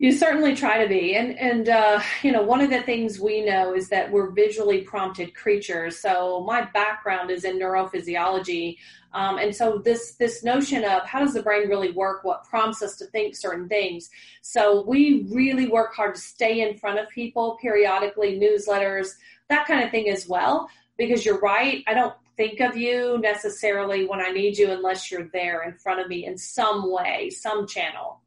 You 0.00 0.12
certainly 0.12 0.54
try 0.54 0.80
to 0.80 0.88
be, 0.88 1.16
and 1.16 1.36
and 1.36 1.68
uh, 1.68 2.00
you 2.22 2.30
know 2.30 2.42
one 2.42 2.60
of 2.60 2.70
the 2.70 2.82
things 2.82 3.18
we 3.18 3.44
know 3.44 3.74
is 3.74 3.88
that 3.88 4.10
we're 4.12 4.30
visually 4.30 4.82
prompted 4.82 5.34
creatures. 5.34 5.98
So 5.98 6.44
my 6.46 6.62
background 6.62 7.32
is 7.32 7.42
in 7.44 7.58
neurophysiology, 7.58 8.76
um, 9.12 9.38
and 9.38 9.54
so 9.54 9.78
this 9.78 10.12
this 10.14 10.44
notion 10.44 10.84
of 10.84 11.04
how 11.04 11.18
does 11.18 11.34
the 11.34 11.42
brain 11.42 11.68
really 11.68 11.90
work, 11.90 12.22
what 12.22 12.44
prompts 12.44 12.80
us 12.80 12.96
to 12.98 13.06
think 13.06 13.34
certain 13.34 13.68
things. 13.68 14.08
So 14.40 14.84
we 14.86 15.26
really 15.32 15.66
work 15.66 15.94
hard 15.94 16.14
to 16.14 16.20
stay 16.20 16.60
in 16.60 16.78
front 16.78 17.00
of 17.00 17.08
people 17.08 17.58
periodically, 17.60 18.38
newsletters, 18.38 19.08
that 19.48 19.66
kind 19.66 19.82
of 19.82 19.90
thing 19.90 20.08
as 20.08 20.28
well. 20.28 20.70
Because 20.96 21.24
you're 21.24 21.40
right, 21.40 21.82
I 21.88 21.94
don't 21.94 22.14
think 22.36 22.60
of 22.60 22.76
you 22.76 23.18
necessarily 23.18 24.06
when 24.06 24.20
I 24.20 24.30
need 24.30 24.58
you 24.58 24.70
unless 24.70 25.10
you're 25.10 25.28
there 25.32 25.64
in 25.64 25.74
front 25.74 26.00
of 26.00 26.08
me 26.08 26.24
in 26.24 26.38
some 26.38 26.90
way, 26.90 27.30
some 27.30 27.66
channel. 27.66 28.20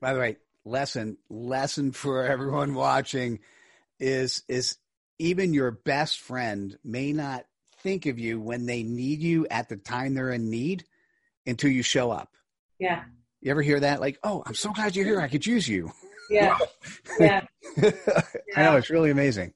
By 0.00 0.14
the 0.14 0.18
way, 0.18 0.36
lesson 0.64 1.16
lesson 1.28 1.92
for 1.92 2.24
everyone 2.24 2.74
watching 2.74 3.40
is 3.98 4.42
is 4.48 4.76
even 5.18 5.52
your 5.52 5.70
best 5.70 6.20
friend 6.20 6.78
may 6.84 7.12
not 7.12 7.44
think 7.82 8.06
of 8.06 8.18
you 8.18 8.40
when 8.40 8.66
they 8.66 8.82
need 8.82 9.20
you 9.20 9.46
at 9.50 9.68
the 9.68 9.76
time 9.76 10.14
they're 10.14 10.30
in 10.30 10.50
need 10.50 10.84
until 11.46 11.70
you 11.70 11.82
show 11.82 12.10
up. 12.10 12.30
Yeah. 12.78 13.04
You 13.40 13.50
ever 13.50 13.62
hear 13.62 13.80
that? 13.80 14.00
Like, 14.00 14.18
oh, 14.22 14.42
I'm 14.46 14.54
so 14.54 14.70
glad 14.72 14.96
you're 14.96 15.04
here. 15.04 15.20
I 15.20 15.28
could 15.28 15.46
use 15.46 15.68
you. 15.68 15.92
Yeah. 16.30 16.56
yeah. 17.20 17.40
I 18.56 18.62
know 18.62 18.76
it's 18.76 18.90
really 18.90 19.10
amazing. 19.10 19.52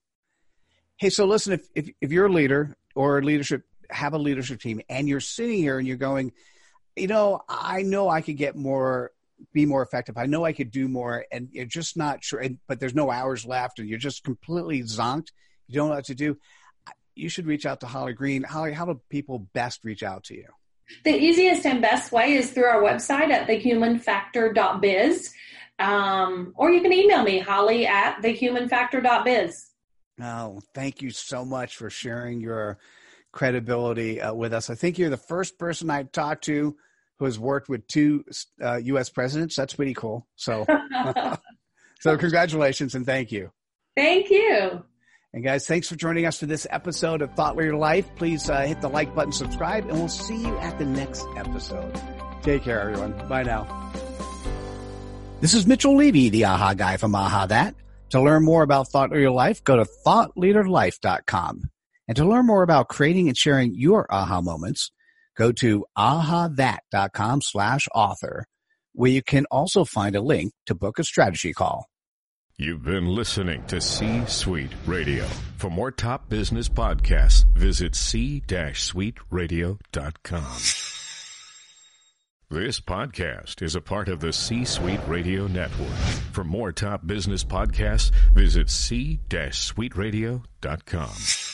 Hey, 0.96 1.10
so 1.10 1.24
listen, 1.26 1.54
if, 1.54 1.66
if 1.74 1.90
if 2.00 2.12
you're 2.12 2.26
a 2.26 2.32
leader 2.32 2.76
or 2.94 3.18
a 3.18 3.22
leadership 3.22 3.64
have 3.90 4.14
a 4.14 4.18
leadership 4.18 4.60
team 4.60 4.80
and 4.88 5.08
you're 5.08 5.20
sitting 5.20 5.58
here 5.58 5.78
and 5.78 5.86
you're 5.86 5.96
going, 5.96 6.32
you 6.96 7.06
know, 7.06 7.42
I 7.48 7.82
know 7.82 8.08
I 8.08 8.20
could 8.20 8.36
get 8.36 8.56
more 8.56 9.12
be 9.52 9.66
more 9.66 9.82
effective. 9.82 10.16
I 10.16 10.26
know 10.26 10.44
I 10.44 10.52
could 10.52 10.70
do 10.70 10.88
more, 10.88 11.24
and 11.30 11.48
you're 11.52 11.64
just 11.64 11.96
not 11.96 12.24
sure. 12.24 12.40
And, 12.40 12.58
but 12.68 12.80
there's 12.80 12.94
no 12.94 13.10
hours 13.10 13.44
left, 13.44 13.78
and 13.78 13.88
you're 13.88 13.98
just 13.98 14.24
completely 14.24 14.82
zonked. 14.82 15.28
You 15.68 15.76
don't 15.76 15.88
know 15.88 15.96
what 15.96 16.04
to 16.06 16.14
do. 16.14 16.36
You 17.14 17.28
should 17.28 17.46
reach 17.46 17.64
out 17.66 17.80
to 17.80 17.86
Holly 17.86 18.12
Green. 18.12 18.42
Holly, 18.42 18.72
how 18.72 18.86
do 18.86 19.00
people 19.08 19.48
best 19.52 19.84
reach 19.84 20.02
out 20.02 20.24
to 20.24 20.34
you? 20.34 20.46
The 21.04 21.14
easiest 21.14 21.64
and 21.64 21.80
best 21.80 22.12
way 22.12 22.34
is 22.34 22.50
through 22.50 22.64
our 22.64 22.82
website 22.82 23.30
at 23.30 23.48
thehumanfactor.biz. 23.48 25.32
Um, 25.78 26.52
or 26.56 26.70
you 26.70 26.82
can 26.82 26.92
email 26.92 27.22
me, 27.22 27.38
Holly 27.38 27.86
at 27.86 28.20
thehumanfactor.biz. 28.22 29.70
Oh, 30.22 30.60
thank 30.74 31.02
you 31.02 31.10
so 31.10 31.44
much 31.44 31.76
for 31.76 31.90
sharing 31.90 32.40
your 32.40 32.78
credibility 33.32 34.20
uh, 34.20 34.32
with 34.32 34.52
us. 34.52 34.70
I 34.70 34.76
think 34.76 34.98
you're 34.98 35.10
the 35.10 35.16
first 35.16 35.58
person 35.58 35.90
I've 35.90 36.12
talked 36.12 36.44
to 36.44 36.76
who 37.18 37.24
has 37.26 37.38
worked 37.38 37.68
with 37.68 37.86
two 37.86 38.24
uh, 38.62 38.76
U.S. 38.76 39.08
presidents. 39.08 39.56
That's 39.56 39.74
pretty 39.74 39.94
cool. 39.94 40.26
So, 40.36 40.66
so 42.00 42.16
congratulations 42.16 42.94
and 42.94 43.06
thank 43.06 43.32
you. 43.32 43.50
Thank 43.96 44.30
you. 44.30 44.84
And 45.32 45.42
guys, 45.42 45.66
thanks 45.66 45.88
for 45.88 45.96
joining 45.96 46.26
us 46.26 46.38
for 46.38 46.46
this 46.46 46.64
episode 46.70 47.20
of 47.20 47.32
Thought 47.34 47.56
Leader 47.56 47.74
Life. 47.76 48.08
Please 48.14 48.48
uh, 48.48 48.60
hit 48.60 48.80
the 48.80 48.88
like 48.88 49.14
button, 49.16 49.32
subscribe, 49.32 49.84
and 49.88 49.98
we'll 49.98 50.08
see 50.08 50.40
you 50.40 50.56
at 50.58 50.78
the 50.78 50.84
next 50.84 51.26
episode. 51.36 51.92
Take 52.42 52.62
care, 52.62 52.80
everyone. 52.80 53.12
Bye 53.28 53.42
now. 53.42 53.92
This 55.40 55.54
is 55.54 55.66
Mitchell 55.66 55.96
Levy, 55.96 56.28
the 56.28 56.44
AHA 56.44 56.74
guy 56.74 56.96
from 56.96 57.14
AHA 57.14 57.46
That. 57.46 57.74
To 58.10 58.20
learn 58.20 58.44
more 58.44 58.62
about 58.62 58.88
Thought 58.88 59.10
Leader 59.10 59.30
Life, 59.30 59.64
go 59.64 59.76
to 59.76 59.86
thoughtleaderlife.com. 60.06 61.70
And 62.06 62.16
to 62.16 62.24
learn 62.24 62.46
more 62.46 62.62
about 62.62 62.88
creating 62.88 63.28
and 63.28 63.36
sharing 63.36 63.74
your 63.74 64.06
AHA 64.12 64.40
moments, 64.42 64.92
go 65.36 65.52
to 65.52 65.84
ahathat.com 65.96 67.42
slash 67.42 67.86
author, 67.94 68.46
where 68.92 69.10
you 69.10 69.22
can 69.22 69.46
also 69.50 69.84
find 69.84 70.16
a 70.16 70.20
link 70.20 70.52
to 70.66 70.74
book 70.74 70.98
a 70.98 71.04
strategy 71.04 71.52
call. 71.52 71.86
You've 72.56 72.84
been 72.84 73.06
listening 73.06 73.64
to 73.66 73.80
C 73.80 74.24
Suite 74.26 74.70
Radio. 74.86 75.24
For 75.56 75.70
more 75.70 75.90
top 75.90 76.28
business 76.28 76.68
podcasts, 76.68 77.44
visit 77.54 77.96
c-suiteradio.com. 77.96 80.58
This 82.50 82.78
podcast 82.78 83.62
is 83.62 83.74
a 83.74 83.80
part 83.80 84.08
of 84.08 84.20
the 84.20 84.32
C 84.32 84.64
Suite 84.64 85.00
Radio 85.08 85.48
Network. 85.48 85.96
For 86.30 86.44
more 86.44 86.70
top 86.70 87.04
business 87.04 87.42
podcasts, 87.42 88.12
visit 88.32 88.70
c-suiteradio.com. 88.70 91.53